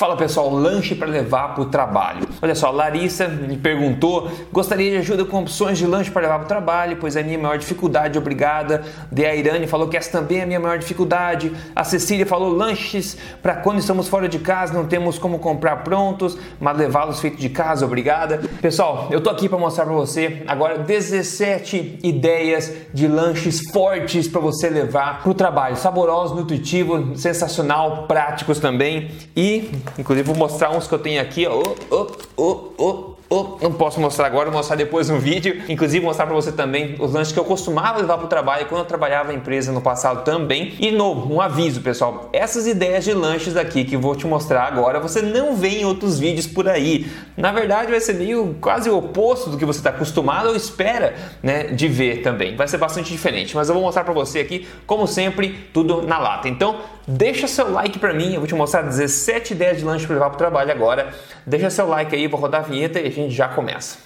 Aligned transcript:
Fala 0.00 0.16
pessoal, 0.16 0.48
lanche 0.48 0.94
para 0.94 1.06
levar 1.06 1.52
para 1.52 1.62
o 1.62 1.66
trabalho. 1.66 2.26
Olha 2.40 2.54
só, 2.54 2.70
Larissa 2.70 3.28
me 3.28 3.58
perguntou: 3.58 4.30
gostaria 4.50 4.92
de 4.92 4.96
ajuda 4.96 5.26
com 5.26 5.42
opções 5.42 5.76
de 5.76 5.84
lanche 5.84 6.10
para 6.10 6.22
levar 6.22 6.36
para 6.36 6.44
o 6.46 6.48
trabalho, 6.48 6.96
pois 6.98 7.16
é 7.16 7.20
a 7.20 7.22
minha 7.22 7.38
maior 7.38 7.58
dificuldade, 7.58 8.16
obrigada. 8.16 8.82
De 9.12 9.26
a 9.26 9.68
falou 9.68 9.88
que 9.88 9.98
essa 9.98 10.10
também 10.10 10.38
é 10.38 10.44
a 10.44 10.46
minha 10.46 10.58
maior 10.58 10.78
dificuldade. 10.78 11.52
A 11.76 11.84
Cecília 11.84 12.24
falou: 12.24 12.48
lanches 12.48 13.14
para 13.42 13.56
quando 13.56 13.78
estamos 13.78 14.08
fora 14.08 14.26
de 14.26 14.38
casa, 14.38 14.72
não 14.72 14.86
temos 14.86 15.18
como 15.18 15.38
comprar 15.38 15.84
prontos, 15.84 16.38
mas 16.58 16.78
levá-los 16.78 17.20
feitos 17.20 17.38
de 17.38 17.50
casa, 17.50 17.84
obrigada. 17.84 18.40
Pessoal, 18.62 19.08
eu 19.10 19.20
tô 19.20 19.28
aqui 19.28 19.50
para 19.50 19.58
mostrar 19.58 19.84
para 19.84 19.92
você 19.92 20.44
agora 20.46 20.78
17 20.78 21.98
ideias 22.02 22.72
de 22.94 23.06
lanches 23.06 23.70
fortes 23.70 24.26
para 24.26 24.40
você 24.40 24.70
levar 24.70 25.20
para 25.20 25.30
o 25.30 25.34
trabalho, 25.34 25.76
saborosos, 25.76 26.34
nutritivos, 26.34 27.20
sensacional, 27.20 28.06
práticos 28.06 28.58
também 28.58 29.10
e 29.36 29.70
Inclusive 29.98 30.26
vou 30.26 30.36
mostrar 30.36 30.70
uns 30.70 30.86
que 30.86 30.94
eu 30.94 30.98
tenho 30.98 31.20
aqui, 31.20 31.46
ó. 31.46 31.62
Oh, 31.90 32.06
oh, 32.36 32.72
oh, 32.78 33.20
Oh, 33.32 33.58
não 33.62 33.72
posso 33.72 34.00
mostrar 34.00 34.26
agora, 34.26 34.50
vou 34.50 34.58
mostrar 34.58 34.74
depois 34.74 35.08
no 35.08 35.20
vídeo. 35.20 35.62
Inclusive 35.68 36.04
mostrar 36.04 36.26
para 36.26 36.34
você 36.34 36.50
também 36.50 36.96
os 36.98 37.12
lanches 37.12 37.32
que 37.32 37.38
eu 37.38 37.44
costumava 37.44 38.00
levar 38.00 38.16
para 38.16 38.26
o 38.26 38.28
trabalho 38.28 38.66
quando 38.66 38.80
eu 38.80 38.84
trabalhava 38.84 39.32
em 39.32 39.36
empresa 39.36 39.70
no 39.70 39.80
passado 39.80 40.24
também. 40.24 40.74
E 40.80 40.90
novo, 40.90 41.32
um 41.32 41.40
aviso, 41.40 41.80
pessoal. 41.80 42.28
Essas 42.32 42.66
ideias 42.66 43.04
de 43.04 43.12
lanches 43.12 43.56
aqui 43.56 43.84
que 43.84 43.96
vou 43.96 44.16
te 44.16 44.26
mostrar 44.26 44.64
agora, 44.64 44.98
você 44.98 45.22
não 45.22 45.54
vê 45.54 45.68
em 45.78 45.84
outros 45.84 46.18
vídeos 46.18 46.48
por 46.48 46.68
aí. 46.68 47.06
Na 47.36 47.52
verdade, 47.52 47.92
vai 47.92 48.00
ser 48.00 48.14
meio 48.14 48.56
quase 48.60 48.90
o 48.90 48.98
oposto 48.98 49.48
do 49.48 49.56
que 49.56 49.64
você 49.64 49.78
está 49.78 49.90
acostumado 49.90 50.48
ou 50.48 50.56
espera, 50.56 51.14
né, 51.40 51.68
de 51.68 51.86
ver 51.86 52.22
também. 52.22 52.56
Vai 52.56 52.66
ser 52.66 52.78
bastante 52.78 53.12
diferente, 53.12 53.54
mas 53.54 53.68
eu 53.68 53.76
vou 53.76 53.84
mostrar 53.84 54.02
para 54.02 54.12
você 54.12 54.40
aqui, 54.40 54.66
como 54.88 55.06
sempre, 55.06 55.68
tudo 55.72 56.02
na 56.02 56.18
lata. 56.18 56.48
Então, 56.48 56.80
deixa 57.06 57.46
seu 57.46 57.70
like 57.70 57.98
para 57.98 58.12
mim. 58.12 58.34
Eu 58.34 58.40
vou 58.40 58.46
te 58.46 58.54
mostrar 58.54 58.82
17 58.82 59.54
ideias 59.54 59.78
de 59.78 59.84
lanche 59.84 60.06
para 60.06 60.14
levar 60.14 60.28
para 60.30 60.34
o 60.34 60.38
trabalho 60.38 60.70
agora. 60.70 61.12
Deixa 61.46 61.70
seu 61.70 61.86
like 61.86 62.14
aí, 62.14 62.26
vou 62.26 62.40
rodar 62.40 62.62
a 62.62 62.64
vinheta 62.64 63.00
e 63.00 63.06
a 63.06 63.10
gente 63.10 63.34
já 63.34 63.48
começa. 63.48 63.98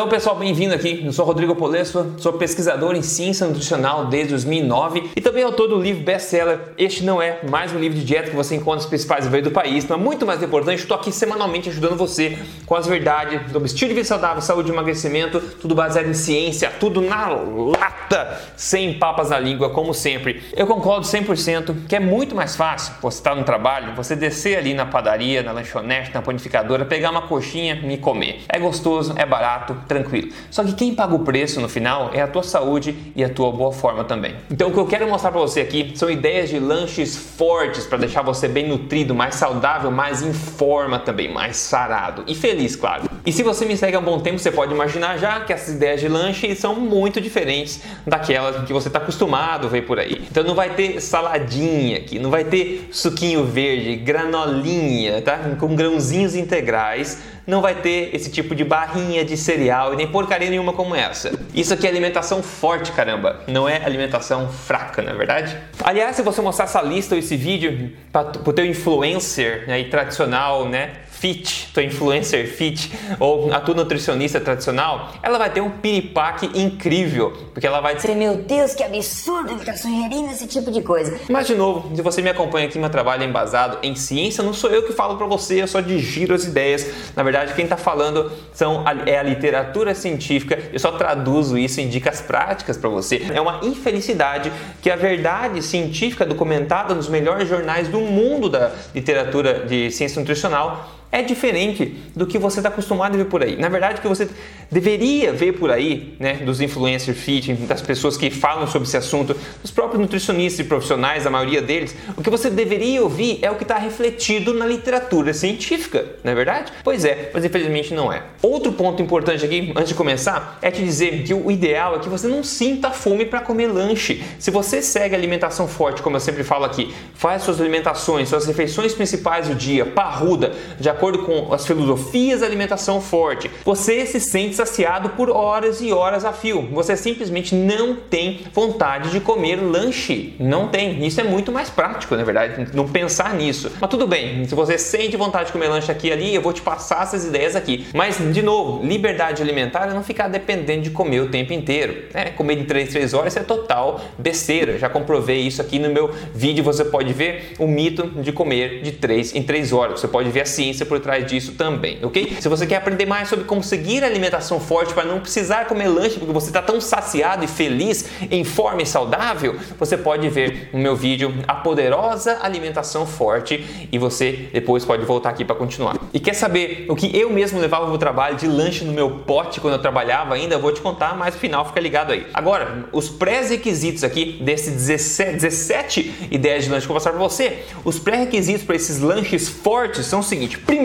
Então, 0.00 0.08
pessoal, 0.08 0.34
bem-vindo 0.34 0.74
aqui. 0.74 1.02
Eu 1.04 1.12
sou 1.12 1.26
Rodrigo 1.26 1.54
Polesso, 1.54 2.14
sou 2.16 2.32
pesquisador 2.32 2.96
em 2.96 3.02
ciência 3.02 3.46
nutricional 3.46 4.06
desde 4.06 4.30
2009 4.30 5.10
e 5.14 5.20
também 5.20 5.44
autor 5.44 5.68
do 5.68 5.78
livro 5.78 6.02
best-seller 6.02 6.58
Este 6.78 7.04
Não 7.04 7.20
É 7.20 7.40
Mais 7.46 7.70
um 7.70 7.78
Livro 7.78 7.98
de 7.98 8.04
Dieta 8.06 8.30
que 8.30 8.34
você 8.34 8.54
encontra 8.54 8.76
nos 8.76 8.86
principais 8.86 9.26
eventos 9.26 9.50
do 9.50 9.54
país. 9.54 9.84
Mas 9.84 10.00
muito 10.00 10.24
mais 10.24 10.42
importante, 10.42 10.78
estou 10.78 10.96
aqui 10.96 11.12
semanalmente 11.12 11.68
ajudando 11.68 11.98
você 11.98 12.38
com 12.64 12.74
as 12.74 12.86
verdades 12.86 13.52
sobre 13.52 13.66
estilo 13.66 13.90
de 13.90 13.94
vida 13.96 14.08
saudável, 14.08 14.40
saúde 14.40 14.70
e 14.70 14.72
emagrecimento, 14.72 15.38
tudo 15.60 15.74
baseado 15.74 16.08
em 16.08 16.14
ciência, 16.14 16.72
tudo 16.80 17.02
na 17.02 17.28
lata, 17.28 18.40
sem 18.56 18.94
papas 18.94 19.28
na 19.28 19.38
língua, 19.38 19.68
como 19.68 19.92
sempre. 19.92 20.42
Eu 20.56 20.66
concordo 20.66 21.04
100% 21.04 21.74
que 21.86 21.94
é 21.94 22.00
muito 22.00 22.34
mais 22.34 22.56
fácil 22.56 22.94
você 23.02 23.18
estar 23.18 23.34
no 23.34 23.44
trabalho, 23.44 23.94
você 23.94 24.16
descer 24.16 24.56
ali 24.56 24.72
na 24.72 24.86
padaria, 24.86 25.42
na 25.42 25.52
lanchonete, 25.52 26.10
na 26.14 26.22
panificadora, 26.22 26.86
pegar 26.86 27.10
uma 27.10 27.28
coxinha 27.28 27.74
e 27.74 27.98
comer. 27.98 28.44
É 28.48 28.58
gostoso, 28.58 29.12
é 29.18 29.26
barato, 29.26 29.76
tranquilo. 29.90 30.28
Só 30.52 30.62
que 30.62 30.72
quem 30.72 30.94
paga 30.94 31.16
o 31.16 31.18
preço 31.18 31.60
no 31.60 31.68
final 31.68 32.12
é 32.14 32.22
a 32.22 32.28
tua 32.28 32.44
saúde 32.44 32.96
e 33.16 33.24
a 33.24 33.28
tua 33.28 33.50
boa 33.50 33.72
forma 33.72 34.04
também. 34.04 34.36
Então 34.48 34.68
o 34.68 34.72
que 34.72 34.78
eu 34.78 34.86
quero 34.86 35.08
mostrar 35.08 35.32
para 35.32 35.40
você 35.40 35.60
aqui 35.60 35.92
são 35.96 36.08
ideias 36.08 36.48
de 36.48 36.60
lanches 36.60 37.16
fortes 37.16 37.86
para 37.86 37.98
deixar 37.98 38.22
você 38.22 38.46
bem 38.46 38.68
nutrido, 38.68 39.16
mais 39.16 39.34
saudável, 39.34 39.90
mais 39.90 40.22
em 40.22 40.32
forma 40.32 41.00
também, 41.00 41.32
mais 41.32 41.56
sarado 41.56 42.22
e 42.28 42.36
feliz, 42.36 42.76
claro. 42.76 43.10
E 43.26 43.32
se 43.32 43.42
você 43.42 43.66
me 43.66 43.76
segue 43.76 43.96
há 43.96 44.00
um 44.00 44.04
bom 44.04 44.20
tempo, 44.20 44.38
você 44.38 44.52
pode 44.52 44.72
imaginar 44.72 45.18
já 45.18 45.40
que 45.40 45.52
essas 45.52 45.74
ideias 45.74 46.00
de 46.00 46.08
lanche 46.08 46.54
são 46.54 46.76
muito 46.76 47.20
diferentes 47.20 47.82
daquelas 48.06 48.64
que 48.64 48.72
você 48.72 48.88
está 48.88 49.00
acostumado 49.00 49.66
a 49.66 49.70
ver 49.70 49.82
por 49.82 49.98
aí. 49.98 50.22
Então 50.30 50.44
não 50.44 50.54
vai 50.54 50.70
ter 50.70 51.00
saladinha 51.00 51.98
aqui, 51.98 52.18
não 52.18 52.30
vai 52.30 52.44
ter 52.44 52.88
suquinho 52.92 53.44
verde, 53.44 53.96
granolinha, 53.96 55.20
tá? 55.20 55.38
Com 55.58 55.74
grãozinhos 55.74 56.36
integrais 56.36 57.18
não 57.46 57.60
vai 57.60 57.74
ter 57.74 58.14
esse 58.14 58.30
tipo 58.30 58.54
de 58.54 58.64
barrinha 58.64 59.24
de 59.24 59.36
cereal 59.36 59.92
e 59.92 59.96
nem 59.96 60.06
porcaria 60.06 60.50
nenhuma 60.50 60.72
como 60.72 60.94
essa. 60.94 61.32
Isso 61.54 61.74
aqui 61.74 61.86
é 61.86 61.90
alimentação 61.90 62.42
forte, 62.42 62.92
caramba, 62.92 63.40
não 63.46 63.68
é 63.68 63.84
alimentação 63.84 64.48
fraca, 64.48 65.02
não 65.02 65.12
é 65.12 65.14
verdade? 65.14 65.56
Aliás, 65.82 66.16
se 66.16 66.22
você 66.22 66.40
mostrar 66.40 66.64
essa 66.64 66.82
lista 66.82 67.14
ou 67.14 67.18
esse 67.18 67.36
vídeo 67.36 67.92
para 68.12 68.32
o 68.46 68.52
teu 68.52 68.64
influencer 68.64 69.66
né, 69.66 69.82
tradicional, 69.84 70.68
né, 70.68 70.92
fit, 71.20 71.68
tua 71.74 71.82
influencer 71.82 72.48
fit 72.48 72.90
ou 73.18 73.52
a 73.52 73.60
tua 73.60 73.74
nutricionista 73.74 74.40
tradicional, 74.40 75.12
ela 75.22 75.36
vai 75.36 75.50
ter 75.50 75.60
um 75.60 75.68
piripaque 75.68 76.50
incrível, 76.54 77.32
porque 77.52 77.66
ela 77.66 77.80
vai 77.80 77.94
dizer, 77.94 78.16
meu 78.16 78.36
Deus, 78.36 78.74
que 78.74 78.82
absurdo, 78.82 79.58
ficar 79.58 79.76
sugerindo 79.76 80.30
esse 80.30 80.46
tipo 80.46 80.70
de 80.70 80.80
coisa. 80.80 81.20
Mas 81.28 81.46
de 81.46 81.54
novo, 81.54 81.94
se 81.94 82.00
você 82.00 82.22
me 82.22 82.30
acompanha 82.30 82.66
aqui, 82.66 82.78
meu 82.78 82.88
trabalho 82.88 83.22
é 83.22 83.26
embasado 83.26 83.78
em 83.82 83.94
ciência, 83.94 84.42
não 84.42 84.54
sou 84.54 84.70
eu 84.70 84.82
que 84.82 84.94
falo 84.94 85.16
para 85.16 85.26
você, 85.26 85.60
eu 85.62 85.68
só 85.68 85.82
digiro 85.82 86.34
as 86.34 86.44
ideias. 86.44 86.86
Na 87.14 87.22
verdade, 87.22 87.52
quem 87.52 87.64
está 87.64 87.76
falando 87.76 88.32
são 88.54 88.82
é 89.04 89.18
a 89.18 89.22
literatura 89.22 89.94
científica, 89.94 90.58
eu 90.72 90.78
só 90.78 90.92
traduzo 90.92 91.58
isso 91.58 91.82
em 91.82 91.88
dicas 91.88 92.22
práticas 92.22 92.78
para 92.78 92.88
você. 92.88 93.26
É 93.34 93.40
uma 93.40 93.60
infelicidade 93.62 94.50
que 94.80 94.90
a 94.90 94.96
verdade 94.96 95.60
científica 95.60 96.24
documentada 96.24 96.94
nos 96.94 97.08
melhores 97.08 97.46
jornais 97.46 97.88
do 97.88 98.00
mundo 98.00 98.48
da 98.48 98.72
literatura 98.94 99.66
de 99.66 99.90
ciência 99.90 100.18
nutricional 100.18 100.88
é 101.12 101.22
diferente 101.22 101.96
do 102.14 102.26
que 102.26 102.38
você 102.38 102.60
está 102.60 102.68
acostumado 102.68 103.14
a 103.14 103.16
ver 103.16 103.24
por 103.26 103.42
aí. 103.42 103.56
Na 103.56 103.68
verdade, 103.68 103.98
o 103.98 104.02
que 104.02 104.08
você 104.08 104.28
deveria 104.70 105.32
ver 105.32 105.52
por 105.52 105.70
aí, 105.70 106.14
né, 106.18 106.34
dos 106.34 106.60
influencers 106.60 107.18
fit, 107.18 107.52
das 107.52 107.82
pessoas 107.82 108.16
que 108.16 108.30
falam 108.30 108.66
sobre 108.66 108.86
esse 108.86 108.96
assunto, 108.96 109.36
dos 109.60 109.70
próprios 109.70 110.00
nutricionistas 110.00 110.64
e 110.64 110.68
profissionais, 110.68 111.26
a 111.26 111.30
maioria 111.30 111.60
deles, 111.60 111.96
o 112.16 112.22
que 112.22 112.30
você 112.30 112.48
deveria 112.48 113.02
ouvir 113.02 113.38
é 113.42 113.50
o 113.50 113.56
que 113.56 113.64
está 113.64 113.76
refletido 113.76 114.54
na 114.54 114.66
literatura 114.66 115.34
científica, 115.34 116.04
não 116.22 116.32
é 116.32 116.34
verdade? 116.34 116.72
Pois 116.84 117.04
é, 117.04 117.30
mas 117.34 117.44
infelizmente 117.44 117.92
não 117.92 118.12
é. 118.12 118.22
Outro 118.42 118.72
ponto 118.72 119.02
importante 119.02 119.44
aqui, 119.44 119.72
antes 119.74 119.88
de 119.88 119.94
começar, 119.94 120.58
é 120.62 120.70
te 120.70 120.82
dizer 120.82 121.24
que 121.24 121.34
o 121.34 121.50
ideal 121.50 121.96
é 121.96 121.98
que 121.98 122.08
você 122.08 122.28
não 122.28 122.44
sinta 122.44 122.90
fome 122.90 123.24
para 123.24 123.40
comer 123.40 123.66
lanche. 123.66 124.22
Se 124.38 124.50
você 124.50 124.80
segue 124.80 125.14
alimentação 125.14 125.66
forte, 125.66 126.02
como 126.02 126.16
eu 126.16 126.20
sempre 126.20 126.44
falo 126.44 126.64
aqui, 126.64 126.94
faz 127.14 127.42
suas 127.42 127.60
alimentações, 127.60 128.28
suas 128.28 128.46
refeições 128.46 128.94
principais 128.94 129.48
do 129.48 129.54
dia, 129.54 129.84
parruda, 129.84 130.52
de 130.78 130.88
acordo 131.00 131.20
com 131.20 131.52
as 131.54 131.66
filosofias 131.66 132.40
da 132.40 132.46
alimentação 132.46 133.00
forte, 133.00 133.50
você 133.64 134.04
se 134.04 134.20
sente 134.20 134.54
saciado 134.54 135.10
por 135.10 135.30
horas 135.30 135.80
e 135.80 135.92
horas 135.92 136.26
a 136.26 136.32
fio. 136.32 136.68
Você 136.72 136.94
simplesmente 136.94 137.54
não 137.54 137.96
tem 137.96 138.40
vontade 138.52 139.10
de 139.10 139.18
comer 139.18 139.56
lanche. 139.56 140.34
Não 140.38 140.68
tem. 140.68 141.06
Isso 141.06 141.20
é 141.20 141.24
muito 141.24 141.50
mais 141.50 141.70
prático, 141.70 142.14
na 142.14 142.22
verdade, 142.22 142.68
não 142.74 142.86
pensar 142.86 143.34
nisso. 143.34 143.72
Mas 143.80 143.88
tudo 143.88 144.06
bem, 144.06 144.44
se 144.44 144.54
você 144.54 144.76
sente 144.76 145.16
vontade 145.16 145.46
de 145.46 145.52
comer 145.52 145.68
lanche 145.68 145.90
aqui 145.90 146.08
e 146.08 146.12
ali, 146.12 146.34
eu 146.34 146.42
vou 146.42 146.52
te 146.52 146.60
passar 146.60 147.02
essas 147.02 147.24
ideias 147.24 147.56
aqui. 147.56 147.86
Mas, 147.94 148.18
de 148.18 148.42
novo, 148.42 148.84
liberdade 148.86 149.42
alimentar 149.42 149.88
é 149.88 149.94
não 149.94 150.02
ficar 150.02 150.28
dependendo 150.28 150.82
de 150.82 150.90
comer 150.90 151.20
o 151.20 151.28
tempo 151.30 151.52
inteiro. 151.54 152.04
Né? 152.12 152.26
Comer 152.36 152.56
de 152.56 152.64
3 152.64 152.90
3 152.90 153.14
horas 153.14 153.36
é 153.36 153.42
total 153.42 154.00
besteira. 154.18 154.78
Já 154.78 154.90
comprovei 154.90 155.40
isso 155.40 155.62
aqui 155.62 155.78
no 155.78 155.88
meu 155.88 156.10
vídeo. 156.34 156.62
Você 156.64 156.84
pode 156.84 157.12
ver 157.14 157.54
o 157.58 157.66
mito 157.66 158.06
de 158.20 158.32
comer 158.32 158.82
de 158.82 158.92
3 158.92 159.34
em 159.34 159.42
3 159.42 159.72
horas. 159.72 160.00
Você 160.00 160.08
pode 160.08 160.28
ver 160.28 160.42
a 160.42 160.46
ciência 160.46 160.84
por 160.90 160.98
trás 161.00 161.24
disso 161.24 161.52
também, 161.52 161.98
ok? 162.02 162.36
Se 162.40 162.48
você 162.48 162.66
quer 162.66 162.76
aprender 162.76 163.06
mais 163.06 163.28
sobre 163.28 163.44
como 163.44 163.62
seguir 163.62 164.02
a 164.02 164.06
alimentação 164.08 164.58
forte 164.58 164.92
para 164.92 165.04
não 165.04 165.20
precisar 165.20 165.66
comer 165.66 165.86
lanche 165.86 166.18
porque 166.18 166.32
você 166.32 166.48
está 166.48 166.60
tão 166.60 166.80
saciado 166.80 167.44
e 167.44 167.48
feliz, 167.48 168.06
em 168.28 168.42
forma 168.42 168.82
e 168.82 168.86
saudável, 168.86 169.56
você 169.78 169.96
pode 169.96 170.28
ver 170.28 170.70
no 170.72 170.80
meu 170.80 170.96
vídeo 170.96 171.32
A 171.46 171.54
Poderosa 171.54 172.38
Alimentação 172.42 173.06
Forte 173.06 173.64
e 173.92 173.98
você 173.98 174.48
depois 174.52 174.84
pode 174.84 175.04
voltar 175.04 175.30
aqui 175.30 175.44
para 175.44 175.54
continuar. 175.54 175.96
E 176.12 176.18
quer 176.18 176.34
saber 176.34 176.86
o 176.88 176.96
que 176.96 177.16
eu 177.16 177.30
mesmo 177.30 177.60
levava 177.60 177.86
para 177.86 177.94
o 177.94 177.98
trabalho 177.98 178.36
de 178.36 178.48
lanche 178.48 178.84
no 178.84 178.92
meu 178.92 179.10
pote 179.10 179.60
quando 179.60 179.74
eu 179.74 179.80
trabalhava 179.80 180.34
ainda? 180.34 180.56
Eu 180.56 180.60
vou 180.60 180.72
te 180.72 180.80
contar, 180.80 181.16
mas 181.16 181.34
no 181.34 181.40
final 181.40 181.64
fica 181.64 181.78
ligado 181.78 182.12
aí. 182.12 182.26
Agora, 182.34 182.88
os 182.92 183.08
pré-requisitos 183.08 184.02
aqui 184.02 184.40
desse 184.42 184.70
17, 184.70 185.32
17 185.34 186.28
ideias 186.30 186.64
de 186.64 186.70
lanche 186.70 186.86
que 186.86 186.90
eu 186.90 186.94
vou 186.94 187.00
passar 187.00 187.10
para 187.10 187.20
você, 187.20 187.64
os 187.84 187.98
pré-requisitos 187.98 188.64
para 188.64 188.74
esses 188.74 188.98
lanches 188.98 189.48
fortes 189.48 190.06
são 190.06 190.20
o 190.20 190.22
seguinte: 190.22 190.58
primeiro, 190.58 190.79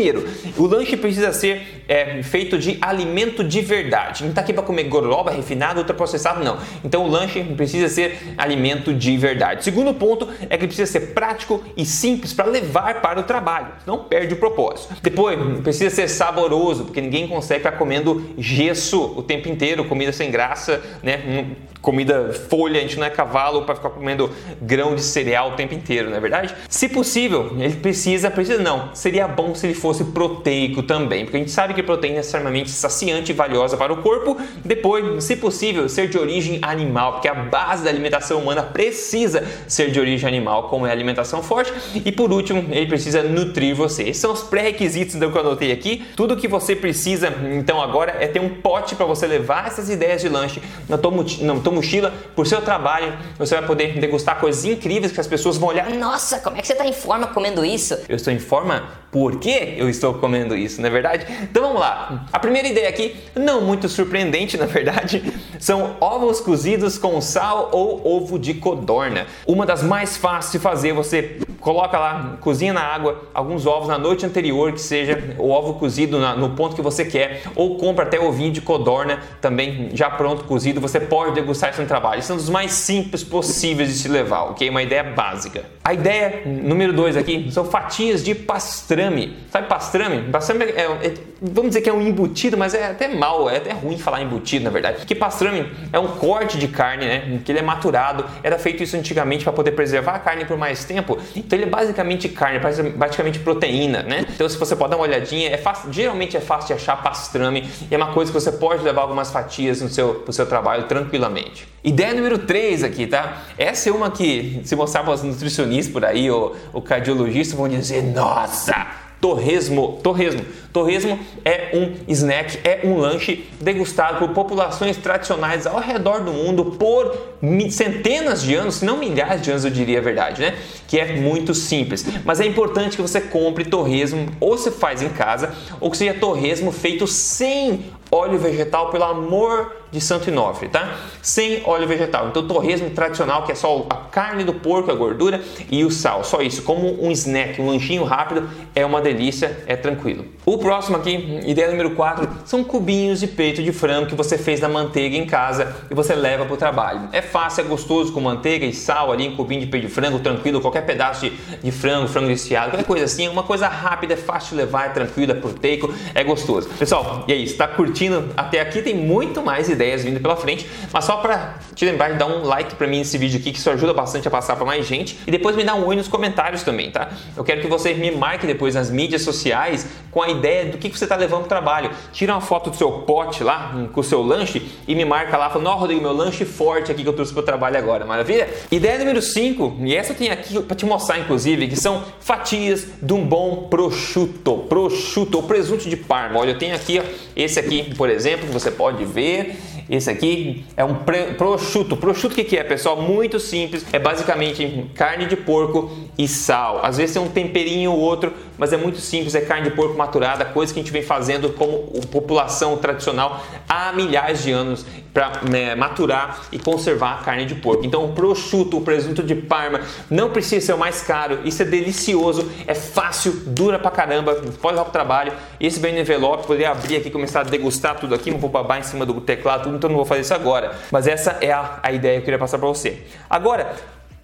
o 0.57 0.65
lanche 0.65 0.97
precisa 0.97 1.31
ser 1.31 1.83
é, 1.87 2.21
feito 2.23 2.57
de 2.57 2.77
alimento 2.81 3.43
de 3.43 3.61
verdade. 3.61 4.23
Não 4.23 4.29
está 4.29 4.41
aqui 4.41 4.53
para 4.53 4.63
comer 4.63 4.83
goroba, 4.83 5.31
refinado, 5.31 5.79
ultraprocessado, 5.79 6.43
não. 6.43 6.57
Então 6.83 7.05
o 7.05 7.07
lanche 7.07 7.43
precisa 7.43 7.89
ser 7.89 8.33
alimento 8.37 8.93
de 8.93 9.17
verdade. 9.17 9.63
Segundo 9.63 9.93
ponto 9.93 10.27
é 10.49 10.57
que 10.57 10.67
precisa 10.67 10.91
ser 10.91 11.13
prático 11.13 11.63
e 11.75 11.85
simples 11.85 12.33
para 12.33 12.45
levar 12.45 13.01
para 13.01 13.19
o 13.19 13.23
trabalho. 13.23 13.67
Não 13.85 13.99
perde 13.99 14.33
o 14.33 14.37
propósito. 14.37 14.95
Depois, 15.01 15.37
precisa 15.61 15.89
ser 15.89 16.07
saboroso, 16.07 16.85
porque 16.85 17.01
ninguém 17.01 17.27
consegue 17.27 17.59
ficar 17.59 17.77
comendo 17.77 18.33
gesso 18.37 19.13
o 19.15 19.23
tempo 19.23 19.49
inteiro, 19.49 19.85
comida 19.85 20.11
sem 20.11 20.31
graça, 20.31 20.81
né? 21.03 21.55
Comida 21.85 22.33
folha, 22.49 22.79
a 22.79 22.81
gente 22.81 22.97
não 22.97 23.05
é 23.05 23.11
cavalo 23.11 23.61
para 23.61 23.75
ficar 23.75 23.91
comendo 23.91 24.31
grão 24.59 24.95
de 24.95 25.03
cereal 25.03 25.51
o 25.51 25.51
tempo 25.51 25.75
inteiro, 25.75 26.09
não 26.09 26.17
é 26.17 26.19
verdade? 26.19 26.55
Se 26.67 26.89
possível, 26.89 27.55
ele 27.59 27.75
precisa, 27.75 28.31
precisa 28.31 28.59
não, 28.61 28.89
seria 28.95 29.27
bom 29.27 29.53
se 29.53 29.67
ele 29.67 29.75
fosse 29.75 30.03
proteico 30.05 30.81
também, 30.81 31.25
porque 31.25 31.37
a 31.37 31.39
gente 31.39 31.51
sabe 31.51 31.75
que 31.75 31.83
proteína 31.83 32.17
é 32.17 32.21
extremamente 32.21 32.71
saciante 32.71 33.31
e 33.31 33.35
valiosa 33.35 33.77
para 33.77 33.93
o 33.93 33.97
corpo. 33.97 34.35
Depois, 34.63 35.23
se 35.23 35.35
possível, 35.35 35.87
ser 35.87 36.09
de 36.09 36.17
origem 36.17 36.57
animal, 36.63 37.13
porque 37.13 37.27
a 37.27 37.35
base 37.35 37.83
da 37.83 37.89
alimentação 37.91 38.39
humana 38.39 38.63
precisa 38.63 39.43
ser 39.67 39.91
de 39.91 39.99
origem 39.99 40.27
animal, 40.27 40.63
como 40.69 40.87
é 40.87 40.89
a 40.89 40.91
alimentação 40.91 41.43
forte. 41.43 41.71
E 42.03 42.11
por 42.11 42.33
último, 42.33 42.65
ele 42.71 42.87
precisa 42.87 43.21
nutrir 43.21 43.75
você. 43.75 44.03
Esses 44.03 44.17
são 44.17 44.33
os 44.33 44.41
pré-requisitos 44.41 45.15
que 45.15 45.23
eu 45.23 45.39
anotei 45.39 45.71
aqui. 45.71 46.03
Tudo 46.15 46.35
que 46.35 46.47
você 46.47 46.75
precisa, 46.75 47.31
então, 47.53 47.79
agora 47.79 48.15
é 48.19 48.25
ter 48.25 48.39
um 48.39 48.49
pote 48.49 48.95
para 48.95 49.05
você 49.05 49.27
levar 49.27 49.67
essas 49.67 49.87
ideias 49.87 50.21
de 50.21 50.29
lanche 50.29 50.59
na 50.89 50.97
tua, 50.97 51.11
na 51.41 51.59
tua 51.59 51.74
mochila, 51.75 52.13
por 52.35 52.47
seu 52.47 52.61
trabalho. 52.61 53.13
Você 53.37 53.55
vai 53.55 53.65
poder 53.65 53.99
degustar 53.99 54.39
coisas 54.39 54.65
incríveis 54.65 55.11
que 55.11 55.19
as 55.19 55.27
pessoas 55.27 55.57
vão 55.57 55.69
olhar. 55.69 55.89
Nossa, 55.91 56.39
como 56.39 56.57
é 56.57 56.61
que 56.61 56.67
você 56.67 56.73
está 56.73 56.85
em 56.85 56.93
forma 56.93 57.27
comendo 57.27 57.63
isso? 57.63 57.97
Eu 58.09 58.15
estou 58.15 58.33
em 58.33 58.39
forma 58.39 58.83
porque 59.11 59.75
eu 59.77 59.89
estou 59.89 60.15
comendo 60.15 60.57
isso, 60.57 60.81
não 60.81 60.89
é 60.89 60.91
verdade? 60.91 61.25
Então 61.43 61.63
vamos 61.63 61.79
lá. 61.79 62.25
A 62.33 62.37
primeira 62.37 62.67
ideia 62.67 62.89
aqui, 62.89 63.15
não 63.33 63.61
muito 63.61 63.87
surpreendente, 63.87 64.57
na 64.59 64.65
verdade, 64.65 65.23
são 65.57 65.95
ovos 66.01 66.41
cozidos 66.41 66.97
com 66.97 67.21
sal 67.21 67.69
ou 67.71 68.05
ovo 68.05 68.37
de 68.37 68.55
codorna. 68.55 69.25
Uma 69.47 69.65
das 69.65 69.81
mais 69.81 70.17
fáceis 70.17 70.51
de 70.53 70.59
fazer, 70.59 70.91
você 70.93 71.39
coloca 71.61 71.97
lá, 71.97 72.37
cozinha 72.41 72.73
na 72.73 72.81
água 72.81 73.23
alguns 73.33 73.65
ovos 73.65 73.87
na 73.87 73.97
noite 73.97 74.25
anterior, 74.25 74.71
que 74.71 74.81
seja 74.81 75.35
o 75.39 75.49
ovo 75.49 75.75
cozido 75.75 76.19
na, 76.19 76.35
no 76.35 76.51
ponto 76.51 76.75
que 76.75 76.81
você 76.81 77.03
quer, 77.03 77.41
ou 77.55 77.77
compra 77.77 78.03
até 78.03 78.19
ovinho 78.19 78.51
de 78.51 78.61
codorna 78.61 79.19
também 79.41 79.89
já 79.93 80.09
pronto 80.09 80.43
cozido, 80.43 80.79
você 80.79 80.99
pode 80.99 81.33
degustar 81.35 81.64
isso 81.69 81.81
no 81.81 81.87
trabalho. 81.87 82.21
São 82.21 82.35
é 82.35 82.39
dos 82.39 82.49
mais 82.49 82.71
simples 82.71 83.23
possíveis 83.23 83.89
de 83.89 83.95
se 83.95 84.07
levar, 84.07 84.43
ok? 84.43 84.69
Uma 84.69 84.83
ideia 84.83 85.03
básica. 85.03 85.74
A 85.85 85.93
ideia 85.93 86.41
número 86.47 86.91
dois 86.91 87.15
aqui 87.15 87.51
são 87.51 87.63
fatias 87.63 88.23
de 88.23 88.33
pastrame. 88.33 89.37
Sabe 89.51 89.67
pastrame? 89.67 90.31
Pastrame 90.31 90.63
é, 90.63 90.81
é, 90.81 91.13
vamos 91.39 91.69
dizer 91.69 91.81
que 91.81 91.89
é 91.91 91.93
um 91.93 92.01
embutido, 92.01 92.57
mas 92.57 92.73
é 92.73 92.87
até 92.87 93.07
mal, 93.07 93.47
é 93.47 93.57
até 93.57 93.71
ruim 93.71 93.95
falar 93.95 94.23
embutido 94.23 94.65
na 94.65 94.71
verdade. 94.71 94.97
Porque 94.97 95.13
pastrame 95.13 95.71
é 95.93 95.99
um 95.99 96.07
corte 96.07 96.57
de 96.57 96.67
carne, 96.67 97.05
né? 97.05 97.39
Que 97.45 97.51
ele 97.51 97.59
é 97.59 97.61
maturado. 97.61 98.25
Era 98.41 98.57
feito 98.57 98.81
isso 98.81 98.97
antigamente 98.97 99.43
para 99.43 99.53
poder 99.53 99.73
preservar 99.73 100.15
a 100.15 100.19
carne 100.19 100.43
por 100.43 100.57
mais 100.57 100.83
tempo. 100.85 101.19
Então 101.35 101.55
ele 101.55 101.67
é 101.67 101.69
basicamente 101.69 102.29
carne, 102.29 102.57
basicamente 102.97 103.37
proteína, 103.37 104.01
né? 104.01 104.25
Então 104.33 104.49
se 104.49 104.57
você 104.57 104.75
pode 104.75 104.89
dar 104.89 104.97
uma 104.97 105.05
olhadinha, 105.05 105.51
é 105.51 105.57
fácil, 105.57 105.93
geralmente 105.93 106.35
é 106.35 106.41
fácil 106.41 106.69
de 106.69 106.81
achar 106.81 106.99
pastrame 107.03 107.63
e 107.91 107.93
é 107.93 107.97
uma 107.97 108.11
coisa 108.11 108.31
que 108.31 108.39
você 108.39 108.51
pode 108.51 108.83
levar 108.83 109.03
algumas 109.03 109.29
fatias 109.29 109.83
no 109.83 109.89
seu, 109.89 110.15
pro 110.15 110.33
seu 110.33 110.47
trabalho 110.47 110.85
tranquilamente. 110.85 111.74
Ideia 111.85 112.15
número 112.15 112.39
3 112.39 112.83
aqui, 112.83 113.05
tá? 113.05 113.43
Essa 113.59 113.89
é 113.89 113.93
uma 113.93 114.09
que 114.09 114.59
se 114.63 114.75
mostrar 114.75 115.03
para 115.03 115.13
os 115.13 115.21
nutricionistas 115.21 115.93
por 115.93 116.03
aí 116.03 116.31
ou, 116.31 116.55
ou 116.73 116.81
cardiologistas 116.81 117.55
vão 117.55 117.69
dizer, 117.69 118.01
nossa! 118.01 119.05
torresmo. 119.25 119.99
Torresmo. 120.03 120.45
Torresmo 120.71 121.19
é 121.43 121.71
um 121.73 121.93
snack, 122.07 122.59
é 122.63 122.81
um 122.83 122.97
lanche 122.97 123.47
degustado 123.59 124.19
por 124.19 124.29
populações 124.29 124.97
tradicionais 124.97 125.65
ao 125.65 125.79
redor 125.79 126.23
do 126.23 126.31
mundo 126.31 126.65
por 126.77 127.35
centenas 127.71 128.43
de 128.43 128.53
anos, 128.53 128.75
se 128.75 128.85
não 128.85 128.97
milhares 128.97 129.41
de 129.41 129.49
anos, 129.49 129.65
eu 129.65 129.71
diria 129.71 129.97
a 129.99 130.01
verdade, 130.01 130.41
né? 130.41 130.55
Que 130.87 130.99
é 130.99 131.15
muito 131.15 131.55
simples. 131.55 132.05
Mas 132.23 132.39
é 132.39 132.45
importante 132.45 132.95
que 132.95 133.01
você 133.01 133.19
compre 133.19 133.65
torresmo 133.65 134.27
ou 134.39 134.57
se 134.57 134.69
faz 134.69 135.01
em 135.01 135.09
casa, 135.09 135.53
ou 135.79 135.89
que 135.89 135.97
seja 135.97 136.13
torresmo 136.13 136.71
feito 136.71 137.07
sem 137.07 137.85
óleo 138.15 138.39
vegetal, 138.39 138.89
pelo 138.89 139.03
amor 139.03 139.75
de 139.91 140.01
Santo 140.01 140.29
Inofre, 140.29 140.67
tá? 140.67 140.95
Sem 141.21 141.61
óleo 141.65 141.87
vegetal. 141.87 142.27
Então, 142.27 142.47
torresmo 142.47 142.89
tradicional, 142.89 143.43
que 143.43 143.51
é 143.51 143.55
só 143.55 143.85
a 143.89 143.95
carne 143.95 144.43
do 144.43 144.53
porco, 144.53 144.91
a 144.91 144.93
gordura 144.93 145.41
e 145.71 145.83
o 145.83 145.91
sal. 145.91 146.23
Só 146.23 146.41
isso. 146.41 146.63
Como 146.63 147.03
um 147.03 147.11
snack, 147.11 147.61
um 147.61 147.67
lanchinho 147.67 148.03
rápido, 148.03 148.49
é 148.73 148.85
uma 148.85 149.01
delícia, 149.01 149.63
é 149.67 149.75
tranquilo. 149.75 150.25
O 150.45 150.57
próximo 150.57 150.97
aqui, 150.97 151.39
ideia 151.45 151.69
número 151.69 151.91
4, 151.91 152.27
são 152.45 152.63
cubinhos 152.63 153.19
de 153.19 153.27
peito 153.27 153.63
de 153.63 153.71
frango 153.71 154.07
que 154.07 154.15
você 154.15 154.37
fez 154.37 154.59
na 154.59 154.67
manteiga 154.67 155.15
em 155.15 155.25
casa 155.25 155.73
e 155.89 155.95
você 155.95 156.13
leva 156.13 156.45
para 156.45 156.53
o 156.53 156.57
trabalho. 156.57 157.09
É 157.11 157.21
fácil, 157.21 157.61
é 157.61 157.63
gostoso 157.63 158.11
com 158.11 158.19
manteiga 158.19 158.65
e 158.65 158.73
sal 158.73 159.11
ali, 159.11 159.27
um 159.27 159.35
cubinho 159.35 159.61
de 159.61 159.67
peito 159.67 159.87
de 159.87 159.93
frango, 159.93 160.19
tranquilo, 160.19 160.61
qualquer 160.61 160.85
pedaço 160.85 161.21
de, 161.21 161.31
de 161.63 161.71
frango, 161.71 162.07
frango 162.07 162.27
desfiado, 162.27 162.71
qualquer 162.71 162.85
coisa 162.85 163.05
assim. 163.05 163.27
É 163.27 163.29
uma 163.29 163.43
coisa 163.43 163.67
rápida, 163.67 164.13
é 164.13 164.17
fácil 164.17 164.51
de 164.51 164.63
levar, 164.63 164.87
é 164.87 164.89
tranquilo, 164.89 165.31
é 165.31 165.35
proteico, 165.35 165.93
é 166.13 166.23
gostoso. 166.23 166.69
Pessoal, 166.77 167.23
e 167.27 167.33
aí, 167.33 167.43
está 167.43 167.67
curtindo 167.67 168.04
até 168.35 168.59
aqui? 168.59 168.81
Tem 168.81 168.95
muito 168.95 169.41
mais 169.41 169.69
ideias 169.69 169.85
ideias 169.85 170.03
vindo 170.03 170.19
pela 170.19 170.35
frente, 170.35 170.67
mas 170.91 171.05
só 171.05 171.17
para 171.17 171.55
te 171.75 171.85
lembrar 171.85 172.09
de 172.09 172.17
dar 172.17 172.25
um 172.25 172.43
like 172.43 172.75
para 172.75 172.87
mim 172.87 172.99
nesse 172.99 173.17
vídeo 173.17 173.39
aqui, 173.39 173.51
que 173.51 173.59
isso 173.59 173.69
ajuda 173.69 173.93
bastante 173.93 174.27
a 174.27 174.31
passar 174.31 174.55
para 174.55 174.65
mais 174.65 174.85
gente, 174.85 175.17
e 175.27 175.31
depois 175.31 175.55
me 175.55 175.63
dá 175.63 175.75
um 175.75 175.85
oi 175.85 175.95
nos 175.95 176.07
comentários 176.07 176.63
também, 176.63 176.89
tá? 176.89 177.09
Eu 177.35 177.43
quero 177.43 177.61
que 177.61 177.67
você 177.67 177.93
me 177.93 178.11
marque 178.11 178.47
depois 178.47 178.75
nas 178.75 178.89
mídias 178.89 179.21
sociais 179.21 179.87
com 180.11 180.21
a 180.21 180.29
ideia 180.29 180.71
do 180.71 180.77
que, 180.77 180.89
você 180.95 181.03
está 181.03 181.15
levando 181.15 181.39
para 181.39 181.45
o 181.45 181.49
trabalho. 181.49 181.91
Tira 182.13 182.33
uma 182.33 182.41
foto 182.41 182.69
do 182.69 182.75
seu 182.77 182.89
pote 182.89 183.43
lá, 183.43 183.73
hum, 183.75 183.87
com 183.87 183.99
o 183.99 184.03
seu 184.03 184.21
lanche, 184.21 184.65
e 184.87 184.95
me 184.95 185.03
marca 185.03 185.37
lá, 185.37 185.49
falando, 185.49 185.67
ó, 185.67 185.75
Rodrigo, 185.75 186.01
meu 186.01 186.13
lanche 186.13 186.45
forte 186.45 186.91
aqui 186.91 187.03
que 187.03 187.09
eu 187.09 187.13
trouxe 187.13 187.33
para 187.33 187.41
o 187.41 187.45
trabalho 187.45 187.77
agora, 187.77 188.05
maravilha? 188.05 188.47
Ideia 188.71 188.97
número 188.97 189.21
5, 189.21 189.77
e 189.81 189.95
essa 189.95 190.13
eu 190.13 190.15
tenho 190.15 190.31
aqui 190.31 190.61
para 190.61 190.75
te 190.75 190.85
mostrar, 190.85 191.19
inclusive, 191.19 191.67
que 191.67 191.75
são 191.75 192.03
fatias 192.21 192.87
de 193.01 193.13
um 193.13 193.25
bom 193.25 193.67
prosciutto, 193.69 194.59
prosciutto, 194.69 195.37
ou 195.37 195.43
presunto 195.43 195.89
de 195.89 195.97
Parma. 195.97 196.39
Olha, 196.39 196.51
eu 196.51 196.57
tenho 196.57 196.75
aqui, 196.75 196.99
ó, 196.99 197.03
esse 197.35 197.59
aqui, 197.59 197.84
por 197.93 198.09
exemplo, 198.09 198.47
que 198.47 198.53
você 198.53 198.71
pode 198.71 199.05
ver, 199.05 199.55
esse 199.89 200.09
aqui 200.09 200.65
é 200.75 200.83
um 200.83 200.95
prosciutto. 201.37 201.95
Prosciutto 201.95 202.33
o 202.33 202.35
que, 202.35 202.43
que 202.43 202.57
é, 202.57 202.63
pessoal? 202.63 202.99
Muito 203.01 203.39
simples. 203.39 203.85
É 203.93 203.99
basicamente 203.99 204.85
carne 204.95 205.25
de 205.25 205.35
porco 205.35 205.91
e 206.17 206.27
sal. 206.27 206.79
Às 206.83 206.97
vezes 206.97 207.13
tem 207.13 207.21
um 207.21 207.29
temperinho 207.29 207.91
ou 207.91 207.99
outro, 207.99 208.33
mas 208.57 208.73
é 208.73 208.77
muito 208.77 208.99
simples. 208.99 209.35
É 209.35 209.41
carne 209.41 209.69
de 209.69 209.75
porco 209.75 209.97
maturada, 209.97 210.45
coisa 210.45 210.73
que 210.73 210.79
a 210.79 210.83
gente 210.83 210.91
vem 210.91 211.03
fazendo 211.03 211.49
como 211.51 211.89
população 212.07 212.77
tradicional 212.77 213.43
há 213.67 213.91
milhares 213.93 214.43
de 214.43 214.51
anos 214.51 214.85
para 215.15 215.41
né, 215.49 215.75
maturar 215.75 216.41
e 216.51 216.59
conservar 216.59 217.19
a 217.21 217.23
carne 217.23 217.45
de 217.45 217.55
porco. 217.55 217.85
Então, 217.85 218.03
o 218.03 218.11
prosciutto, 218.13 218.77
o 218.77 218.81
presunto 218.81 219.23
de 219.23 219.33
Parma, 219.33 219.79
não 220.09 220.29
precisa 220.29 220.65
ser 220.65 220.73
o 220.73 220.77
mais 220.77 221.01
caro. 221.01 221.39
Isso 221.45 221.61
é 221.61 221.65
delicioso, 221.65 222.51
é 222.67 222.73
fácil, 222.73 223.31
dura 223.47 223.79
pra 223.79 223.89
caramba. 223.89 224.35
Pode 224.61 224.75
ir 224.75 224.81
para 224.81 224.89
o 224.89 224.91
trabalho. 224.91 225.31
Esse 225.57 225.79
vem 225.79 225.93
no 225.93 225.99
envelope, 225.99 226.45
poder 226.45 226.65
abrir 226.65 226.97
aqui, 226.97 227.09
começar 227.09 227.39
a 227.39 227.43
degustar 227.43 227.97
tudo 227.97 228.13
aqui. 228.13 228.29
Não 228.29 228.39
vou 228.39 228.49
babar 228.49 228.77
em 228.77 228.83
cima 228.83 229.05
do 229.05 229.21
teclado, 229.21 229.69
então 229.69 229.89
não 229.89 229.95
vou 229.95 230.05
fazer 230.05 230.21
isso 230.21 230.33
agora. 230.33 230.75
Mas 230.91 231.07
essa 231.07 231.37
é 231.39 231.51
a, 231.51 231.79
a 231.81 231.93
ideia 231.93 232.15
que 232.15 232.19
eu 232.19 232.25
queria 232.25 232.39
passar 232.39 232.57
para 232.57 232.67
você. 232.67 233.03
Agora, 233.29 233.73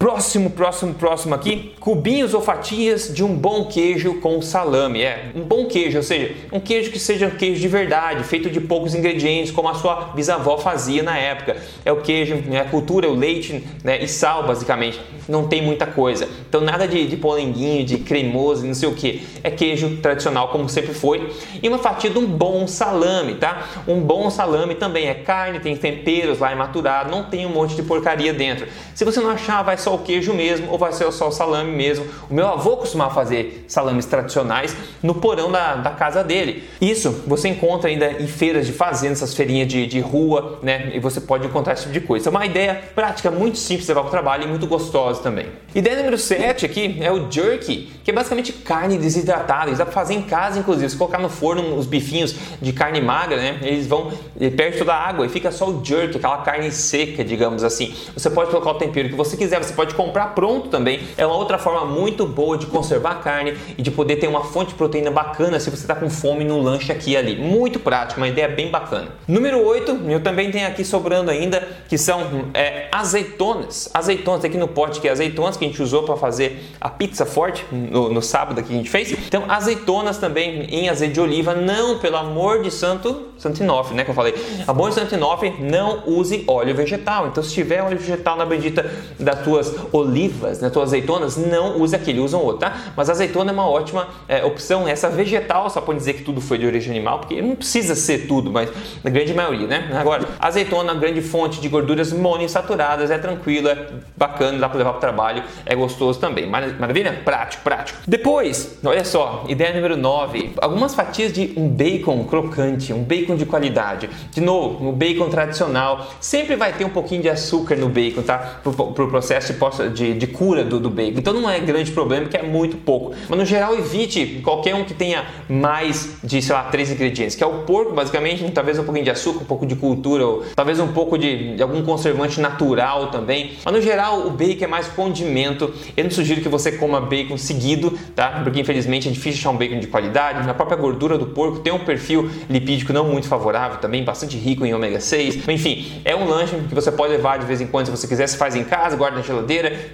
Próximo, 0.02 0.50
próximo, 0.50 0.94
próximo 0.94 1.32
aqui, 1.32 1.74
cubinhos 1.78 2.34
ou 2.34 2.40
fatias 2.40 3.14
de 3.14 3.22
um 3.22 3.36
bom 3.36 3.66
queijo 3.66 4.14
com 4.14 4.42
salame. 4.42 5.00
É, 5.00 5.30
um 5.32 5.42
bom 5.42 5.66
queijo, 5.66 5.98
ou 5.98 6.02
seja, 6.02 6.34
um 6.50 6.58
queijo 6.58 6.90
que 6.90 6.98
seja 6.98 7.28
um 7.28 7.30
queijo 7.30 7.60
de 7.60 7.68
verdade, 7.68 8.24
feito 8.24 8.50
de 8.50 8.60
poucos 8.60 8.96
ingredientes, 8.96 9.52
como 9.52 9.68
a 9.68 9.74
sua 9.74 10.10
bisavó 10.12 10.58
fazia 10.58 11.04
na 11.04 11.16
época. 11.16 11.56
É 11.84 11.92
o 11.92 12.00
queijo, 12.00 12.34
né, 12.34 12.62
a 12.62 12.64
cultura, 12.64 13.08
o 13.08 13.14
leite 13.14 13.64
né, 13.84 14.02
e 14.02 14.08
sal, 14.08 14.44
basicamente. 14.44 15.00
Não 15.28 15.46
tem 15.46 15.62
muita 15.62 15.86
coisa. 15.86 16.28
Então, 16.48 16.60
nada 16.60 16.88
de, 16.88 17.06
de 17.06 17.16
polenguinho, 17.16 17.84
de 17.84 17.98
cremoso, 17.98 18.66
não 18.66 18.74
sei 18.74 18.88
o 18.88 18.94
que. 18.96 19.24
É 19.44 19.52
queijo 19.52 19.98
tradicional, 19.98 20.48
como 20.48 20.68
sempre 20.68 20.92
foi. 20.94 21.32
E 21.62 21.68
uma 21.68 21.78
fatia 21.78 22.10
de 22.10 22.18
um 22.18 22.26
bom 22.26 22.66
salame, 22.66 23.36
tá? 23.36 23.68
Um 23.86 24.00
bom 24.00 24.28
salame 24.30 24.74
também 24.74 25.06
é 25.06 25.14
carne, 25.14 25.60
tem 25.60 25.76
temperos 25.76 26.40
lá, 26.40 26.50
é 26.50 26.56
maturado, 26.56 27.08
não 27.08 27.22
tem 27.22 27.46
um 27.46 27.50
monte 27.50 27.76
de 27.76 27.84
porcaria 27.84 28.32
dentro. 28.34 28.66
Se 28.96 29.04
você 29.04 29.20
não 29.20 29.30
achar, 29.30 29.62
vai 29.62 29.78
só 29.78 29.91
o 29.94 29.98
queijo 29.98 30.32
mesmo 30.32 30.70
ou 30.70 30.78
vai 30.78 30.92
ser 30.92 31.10
só 31.12 31.28
o 31.28 31.32
salame 31.32 31.72
mesmo. 31.72 32.06
O 32.28 32.34
meu 32.34 32.48
avô 32.48 32.76
costumava 32.76 33.14
fazer 33.14 33.64
salames 33.68 34.06
tradicionais 34.06 34.74
no 35.02 35.14
porão 35.14 35.50
da, 35.50 35.76
da 35.76 35.90
casa 35.90 36.22
dele. 36.22 36.64
Isso 36.80 37.22
você 37.26 37.48
encontra 37.48 37.88
ainda 37.88 38.10
em 38.12 38.26
feiras 38.26 38.66
de 38.66 38.72
fazenda, 38.72 39.12
essas 39.12 39.34
feirinhas 39.34 39.68
de, 39.68 39.86
de 39.86 40.00
rua, 40.00 40.58
né? 40.62 40.90
E 40.94 41.00
você 41.00 41.20
pode 41.20 41.46
encontrar 41.46 41.74
esse 41.74 41.82
tipo 41.82 41.94
de 41.94 42.00
coisa. 42.00 42.28
É 42.28 42.30
uma 42.30 42.46
ideia 42.46 42.80
prática, 42.94 43.30
muito 43.30 43.58
simples 43.58 43.88
levar 43.88 44.02
para 44.02 44.08
o 44.08 44.10
trabalho 44.10 44.44
e 44.44 44.46
muito 44.46 44.66
gostosa 44.66 45.22
também. 45.22 45.46
Ideia 45.74 45.96
número 45.96 46.18
7 46.18 46.66
aqui 46.66 46.98
é 47.00 47.10
o 47.10 47.30
jerky, 47.30 47.92
que 48.04 48.10
é 48.10 48.14
basicamente 48.14 48.52
carne 48.52 48.98
desidratada. 48.98 49.70
Isso 49.70 49.78
dá 49.78 49.84
para 49.84 49.94
fazer 49.94 50.14
em 50.14 50.22
casa, 50.22 50.58
inclusive. 50.58 50.90
Se 50.90 50.96
colocar 50.96 51.18
no 51.18 51.28
forno 51.28 51.76
os 51.76 51.86
bifinhos 51.86 52.34
de 52.60 52.72
carne 52.72 53.00
magra, 53.00 53.36
né? 53.36 53.58
Eles 53.62 53.86
vão 53.86 54.12
perto 54.56 54.78
toda 54.78 54.94
a 54.94 55.08
água 55.08 55.26
e 55.26 55.28
fica 55.28 55.50
só 55.50 55.68
o 55.68 55.84
jerky, 55.84 56.16
aquela 56.16 56.38
carne 56.38 56.70
seca, 56.70 57.24
digamos 57.24 57.64
assim. 57.64 57.94
Você 58.14 58.30
pode 58.30 58.50
colocar 58.50 58.70
o 58.70 58.74
tempero 58.74 59.08
que 59.08 59.14
você 59.14 59.36
quiser, 59.36 59.62
você 59.62 59.72
pode 59.72 59.81
pode 59.82 59.94
comprar 59.96 60.28
pronto 60.28 60.68
também. 60.68 61.00
É 61.16 61.26
uma 61.26 61.34
outra 61.34 61.58
forma 61.58 61.84
muito 61.84 62.24
boa 62.24 62.56
de 62.56 62.66
conservar 62.66 63.10
a 63.10 63.14
carne 63.16 63.56
e 63.76 63.82
de 63.82 63.90
poder 63.90 64.16
ter 64.16 64.28
uma 64.28 64.44
fonte 64.44 64.68
de 64.68 64.74
proteína 64.76 65.10
bacana 65.10 65.58
se 65.58 65.68
você 65.70 65.82
está 65.82 65.96
com 65.96 66.08
fome 66.08 66.44
no 66.44 66.60
lanche 66.60 66.92
aqui 66.92 67.12
e 67.12 67.16
ali. 67.16 67.36
Muito 67.36 67.80
prático, 67.80 68.20
uma 68.20 68.28
ideia 68.28 68.46
bem 68.46 68.70
bacana. 68.70 69.08
Número 69.26 69.60
8, 69.64 70.02
eu 70.08 70.22
também 70.22 70.52
tenho 70.52 70.68
aqui 70.68 70.84
sobrando 70.84 71.32
ainda, 71.32 71.66
que 71.88 71.98
são 71.98 72.46
é, 72.54 72.86
azeitonas. 72.92 73.90
Azeitonas 73.92 74.44
aqui 74.44 74.56
no 74.56 74.68
pote. 74.68 75.00
que 75.00 75.08
é 75.08 75.10
azeitonas 75.10 75.56
que 75.56 75.64
a 75.64 75.68
gente 75.68 75.82
usou 75.82 76.04
para 76.04 76.16
fazer 76.16 76.62
a 76.80 76.88
pizza 76.88 77.26
forte 77.26 77.64
no, 77.72 78.08
no 78.08 78.22
sábado 78.22 78.62
que 78.62 78.72
a 78.72 78.76
gente 78.76 78.88
fez. 78.88 79.10
Então, 79.10 79.44
azeitonas 79.48 80.18
também 80.18 80.62
em 80.66 80.88
azeite 80.88 81.14
de 81.14 81.20
oliva, 81.20 81.54
não, 81.54 81.98
pelo 81.98 82.16
amor 82.16 82.62
de 82.62 82.70
santo, 82.70 83.32
inofre, 83.60 83.96
né, 83.96 84.04
que 84.04 84.10
eu 84.10 84.14
falei. 84.14 84.34
Amor 84.68 84.90
de 84.90 84.94
santo 84.94 85.14
inofre, 85.16 85.52
não 85.58 86.04
use 86.06 86.44
óleo 86.46 86.72
vegetal. 86.72 87.26
Então, 87.26 87.42
se 87.42 87.52
tiver 87.52 87.82
óleo 87.82 87.98
vegetal 87.98 88.36
na 88.36 88.46
bendita 88.46 88.88
das 89.18 89.42
tuas 89.42 89.71
olivas, 89.92 90.60
nas 90.60 90.72
tuas 90.72 90.90
azeitonas, 90.90 91.36
não 91.36 91.80
use 91.80 91.94
aquele, 91.94 92.20
usam 92.20 92.40
outro, 92.40 92.60
tá? 92.60 92.76
Mas 92.96 93.08
azeitona 93.08 93.50
é 93.50 93.54
uma 93.54 93.68
ótima 93.68 94.08
é, 94.28 94.44
opção. 94.44 94.86
Essa 94.86 95.08
vegetal, 95.08 95.68
só 95.70 95.80
pode 95.80 95.98
dizer 95.98 96.14
que 96.14 96.22
tudo 96.22 96.40
foi 96.40 96.58
de 96.58 96.66
origem 96.66 96.90
animal, 96.90 97.20
porque 97.20 97.40
não 97.40 97.56
precisa 97.56 97.94
ser 97.94 98.26
tudo, 98.26 98.50
mas 98.50 98.70
na 99.02 99.10
grande 99.10 99.34
maioria, 99.34 99.66
né? 99.66 99.90
Agora, 99.94 100.28
azeitona, 100.38 100.94
grande 100.94 101.20
fonte 101.20 101.60
de 101.60 101.68
gorduras 101.68 102.12
monoinsaturadas, 102.12 103.10
é 103.10 103.18
tranquilo, 103.18 103.68
é 103.68 103.88
bacana, 104.16 104.58
dá 104.58 104.68
para 104.68 104.78
levar 104.78 104.90
para 104.90 104.98
o 104.98 105.00
trabalho, 105.00 105.42
é 105.64 105.74
gostoso 105.74 106.18
também. 106.18 106.46
Maravilha? 106.46 107.20
Prático, 107.24 107.62
prático. 107.62 107.98
Depois, 108.06 108.78
olha 108.84 109.04
só, 109.04 109.44
ideia 109.48 109.72
número 109.72 109.96
9, 109.96 110.52
algumas 110.60 110.94
fatias 110.94 111.32
de 111.32 111.52
um 111.56 111.68
bacon 111.68 112.24
crocante, 112.24 112.92
um 112.92 113.02
bacon 113.02 113.36
de 113.36 113.46
qualidade. 113.46 114.08
De 114.30 114.40
novo, 114.40 114.88
o 114.88 114.92
bacon 114.92 115.28
tradicional 115.28 116.06
sempre 116.20 116.56
vai 116.56 116.72
ter 116.72 116.84
um 116.84 116.90
pouquinho 116.90 117.22
de 117.22 117.28
açúcar 117.28 117.76
no 117.76 117.88
bacon, 117.88 118.22
tá? 118.22 118.60
Para 118.62 118.70
o 118.70 119.08
processo 119.08 119.52
de, 119.52 119.58
de, 119.92 120.14
de 120.14 120.26
cura 120.26 120.64
do, 120.64 120.80
do 120.80 120.90
bacon. 120.90 121.18
Então 121.18 121.32
não 121.32 121.48
é 121.48 121.58
grande 121.60 121.90
problema, 121.92 122.26
que 122.26 122.36
é 122.36 122.42
muito 122.42 122.76
pouco. 122.76 123.14
Mas 123.28 123.38
no 123.38 123.44
geral, 123.44 123.74
evite 123.74 124.40
qualquer 124.42 124.74
um 124.74 124.84
que 124.84 124.94
tenha 124.94 125.24
mais 125.48 126.16
de, 126.22 126.40
sei 126.42 126.54
lá, 126.54 126.64
três 126.64 126.90
ingredientes, 126.90 127.36
que 127.36 127.44
é 127.44 127.46
o 127.46 127.60
porco, 127.60 127.92
basicamente, 127.92 128.48
talvez 128.50 128.78
um 128.78 128.84
pouquinho 128.84 129.04
de 129.04 129.10
açúcar, 129.10 129.42
um 129.42 129.46
pouco 129.46 129.66
de 129.66 129.76
cultura, 129.76 130.26
ou 130.26 130.44
talvez 130.54 130.80
um 130.80 130.88
pouco 130.88 131.16
de, 131.16 131.56
de 131.56 131.62
algum 131.62 131.82
conservante 131.82 132.40
natural 132.40 133.10
também. 133.10 133.52
Mas 133.64 133.74
no 133.74 133.80
geral, 133.80 134.26
o 134.26 134.30
bacon 134.30 134.64
é 134.64 134.68
mais 134.68 134.88
condimento. 134.88 135.72
Eu 135.96 136.04
não 136.04 136.10
sugiro 136.10 136.40
que 136.40 136.48
você 136.48 136.72
coma 136.72 137.00
bacon 137.00 137.36
seguido, 137.36 137.96
tá? 138.14 138.40
Porque 138.42 138.60
infelizmente 138.60 139.08
é 139.08 139.12
difícil 139.12 139.40
achar 139.40 139.50
um 139.50 139.56
bacon 139.56 139.78
de 139.78 139.86
qualidade. 139.86 140.46
Na 140.46 140.54
própria 140.54 140.76
gordura 140.76 141.16
do 141.18 141.26
porco 141.26 141.60
tem 141.60 141.72
um 141.72 141.80
perfil 141.80 142.30
lipídico 142.48 142.92
não 142.92 143.06
muito 143.06 143.28
favorável 143.28 143.78
também, 143.78 144.04
bastante 144.04 144.36
rico 144.36 144.64
em 144.64 144.74
ômega 144.74 145.00
6. 145.00 145.48
Enfim, 145.48 146.00
é 146.04 146.14
um 146.14 146.28
lanche 146.28 146.56
que 146.68 146.74
você 146.74 146.90
pode 146.90 147.12
levar 147.12 147.38
de 147.38 147.46
vez 147.46 147.60
em 147.60 147.66
quando 147.66 147.86
se 147.86 147.90
você 147.90 148.06
quiser, 148.06 148.26
você 148.26 148.36
faz 148.36 148.54
em 148.54 148.64
casa, 148.64 148.96
guarda 148.96 149.16
na 149.16 149.22
geladeira, 149.22 149.41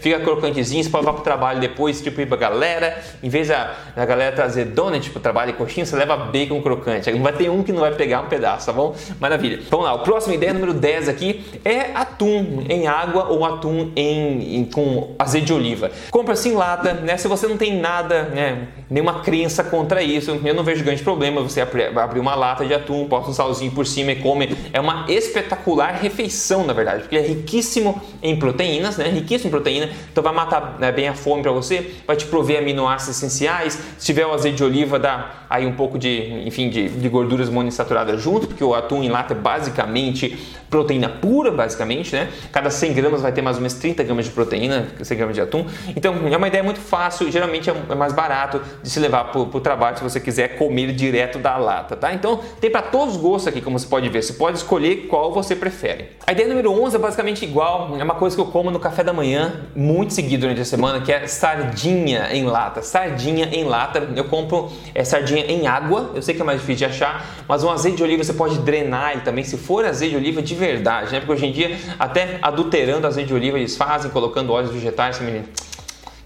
fica 0.00 0.20
crocantezinho, 0.20 0.82
você 0.82 0.90
pode 0.90 1.04
levar 1.04 1.14
para 1.14 1.20
o 1.20 1.24
trabalho 1.24 1.60
depois, 1.60 2.00
tipo 2.00 2.20
ir 2.20 2.26
pra 2.26 2.36
galera. 2.36 2.98
Em 3.22 3.28
vez 3.28 3.48
da, 3.48 3.74
da 3.94 4.04
galera 4.04 4.34
trazer 4.34 4.66
donut 4.66 5.10
pro 5.10 5.20
trabalho 5.20 5.50
e 5.50 5.52
coxinha, 5.54 5.84
você 5.84 5.96
leva 5.96 6.16
bacon 6.16 6.60
crocante. 6.62 7.10
Não 7.10 7.22
vai 7.22 7.32
ter 7.32 7.50
um 7.50 7.62
que 7.62 7.72
não 7.72 7.80
vai 7.80 7.92
pegar 7.92 8.20
um 8.20 8.26
pedaço, 8.26 8.66
tá 8.66 8.72
bom? 8.72 8.94
Maravilha. 9.20 9.60
Vamos 9.70 9.86
lá, 9.86 9.92
a 9.92 9.98
próxima 9.98 10.34
ideia 10.34 10.52
número 10.52 10.74
10 10.74 11.08
aqui 11.08 11.44
é 11.64 11.92
atum 11.94 12.64
em 12.68 12.86
água 12.86 13.28
ou 13.28 13.44
atum 13.44 13.90
em, 13.96 14.56
em 14.56 14.64
com 14.64 15.14
azeite 15.18 15.46
de 15.46 15.52
oliva. 15.52 15.90
Compra 16.10 16.34
assim 16.34 16.54
lata, 16.54 16.94
né? 16.94 17.16
Se 17.16 17.28
você 17.28 17.46
não 17.46 17.56
tem 17.56 17.78
nada, 17.80 18.24
né, 18.24 18.68
nenhuma 18.88 19.20
crença 19.20 19.62
contra 19.64 20.02
isso, 20.02 20.38
eu 20.44 20.54
não 20.54 20.64
vejo 20.64 20.84
grande 20.84 21.02
problema 21.02 21.42
você 21.42 21.60
abrir 21.60 22.20
uma 22.20 22.34
lata 22.34 22.64
de 22.64 22.74
atum, 22.74 23.04
bota 23.06 23.30
um 23.30 23.32
salzinho 23.32 23.72
por 23.72 23.86
cima 23.86 24.12
e 24.12 24.16
come. 24.16 24.56
É 24.72 24.80
uma 24.80 25.06
espetacular 25.08 25.92
refeição, 25.94 26.64
na 26.64 26.72
verdade, 26.72 27.02
porque 27.02 27.16
é 27.16 27.20
riquíssimo 27.20 28.00
em 28.22 28.38
proteínas, 28.38 28.96
né? 28.96 29.08
Riquíssimo 29.08 29.37
em 29.46 29.50
proteína, 29.50 29.90
então 30.10 30.22
vai 30.22 30.32
matar 30.32 30.76
né, 30.78 30.90
bem 30.90 31.08
a 31.08 31.14
fome 31.14 31.42
para 31.42 31.52
você, 31.52 31.94
vai 32.06 32.16
te 32.16 32.26
prover 32.26 32.58
aminoácidos 32.58 33.16
essenciais. 33.16 33.78
Se 33.98 34.06
tiver 34.06 34.26
o 34.26 34.32
azeite 34.32 34.56
de 34.56 34.64
oliva, 34.64 34.98
dá 34.98 35.44
aí 35.48 35.66
um 35.66 35.72
pouco 35.72 35.98
de, 35.98 36.42
enfim, 36.46 36.68
de, 36.68 36.88
de 36.88 37.08
gorduras 37.08 37.48
monoinsaturadas 37.48 38.20
junto, 38.20 38.46
porque 38.46 38.64
o 38.64 38.74
atum 38.74 39.02
em 39.02 39.08
lata 39.08 39.34
é 39.34 39.36
basicamente 39.36 40.36
proteína 40.68 41.08
pura, 41.08 41.50
basicamente, 41.50 42.14
né? 42.14 42.28
Cada 42.52 42.70
100 42.70 42.92
gramas 42.92 43.22
vai 43.22 43.32
ter 43.32 43.42
mais 43.42 43.56
ou 43.56 43.62
menos 43.62 43.74
30 43.78 44.02
gramas 44.02 44.26
de 44.26 44.30
proteína, 44.30 44.88
100 45.00 45.16
gramas 45.16 45.34
de 45.34 45.40
atum. 45.40 45.66
Então 45.96 46.14
é 46.30 46.36
uma 46.36 46.48
ideia 46.48 46.62
muito 46.62 46.80
fácil, 46.80 47.30
geralmente 47.30 47.70
é, 47.70 47.74
é 47.88 47.94
mais 47.94 48.12
barato 48.12 48.60
de 48.82 48.90
se 48.90 49.00
levar 49.00 49.24
para 49.24 49.40
o 49.40 49.60
trabalho 49.60 49.96
se 49.96 50.02
você 50.02 50.20
quiser 50.20 50.56
comer 50.56 50.92
direto 50.92 51.38
da 51.38 51.56
lata, 51.56 51.96
tá? 51.96 52.12
Então 52.12 52.40
tem 52.60 52.70
para 52.70 52.82
todos 52.82 53.16
os 53.16 53.20
gostos 53.20 53.48
aqui, 53.48 53.60
como 53.60 53.78
você 53.78 53.86
pode 53.86 54.08
ver. 54.08 54.22
Você 54.22 54.34
pode 54.34 54.58
escolher 54.58 55.06
qual 55.08 55.32
você 55.32 55.56
prefere. 55.56 56.10
A 56.26 56.32
ideia 56.32 56.48
número 56.48 56.70
11 56.70 56.96
é 56.96 56.98
basicamente 56.98 57.44
igual, 57.44 57.96
é 57.98 58.04
uma 58.04 58.14
coisa 58.14 58.36
que 58.36 58.42
eu 58.42 58.46
como 58.46 58.70
no 58.70 58.78
café 58.78 59.02
da 59.02 59.12
manhã 59.12 59.27
muito 59.74 60.14
seguido 60.14 60.42
durante 60.42 60.60
a 60.60 60.64
semana, 60.64 61.00
que 61.00 61.12
é 61.12 61.26
sardinha 61.26 62.28
em 62.32 62.44
lata. 62.44 62.82
Sardinha 62.82 63.46
em 63.46 63.64
lata, 63.64 64.08
eu 64.14 64.24
compro 64.24 64.70
é, 64.94 65.04
sardinha 65.04 65.44
em 65.46 65.66
água, 65.66 66.12
eu 66.14 66.22
sei 66.22 66.34
que 66.34 66.40
é 66.40 66.44
mais 66.44 66.60
difícil 66.60 66.86
de 66.86 66.94
achar, 66.94 67.26
mas 67.46 67.64
um 67.64 67.70
azeite 67.70 67.96
de 67.96 68.02
oliva 68.02 68.22
você 68.22 68.32
pode 68.32 68.58
drenar 68.58 69.12
ele 69.12 69.20
também, 69.22 69.44
se 69.44 69.56
for 69.56 69.84
azeite 69.84 70.12
de 70.12 70.16
oliva 70.16 70.40
de 70.40 70.54
verdade, 70.54 71.12
né? 71.12 71.20
Porque 71.20 71.32
hoje 71.32 71.46
em 71.46 71.52
dia, 71.52 71.76
até 71.98 72.38
adulterando 72.40 73.06
azeite 73.06 73.28
de 73.28 73.34
oliva, 73.34 73.58
eles 73.58 73.76
fazem, 73.76 74.10
colocando 74.10 74.52
óleos 74.52 74.72
vegetais, 74.72 75.20
menino 75.20 75.44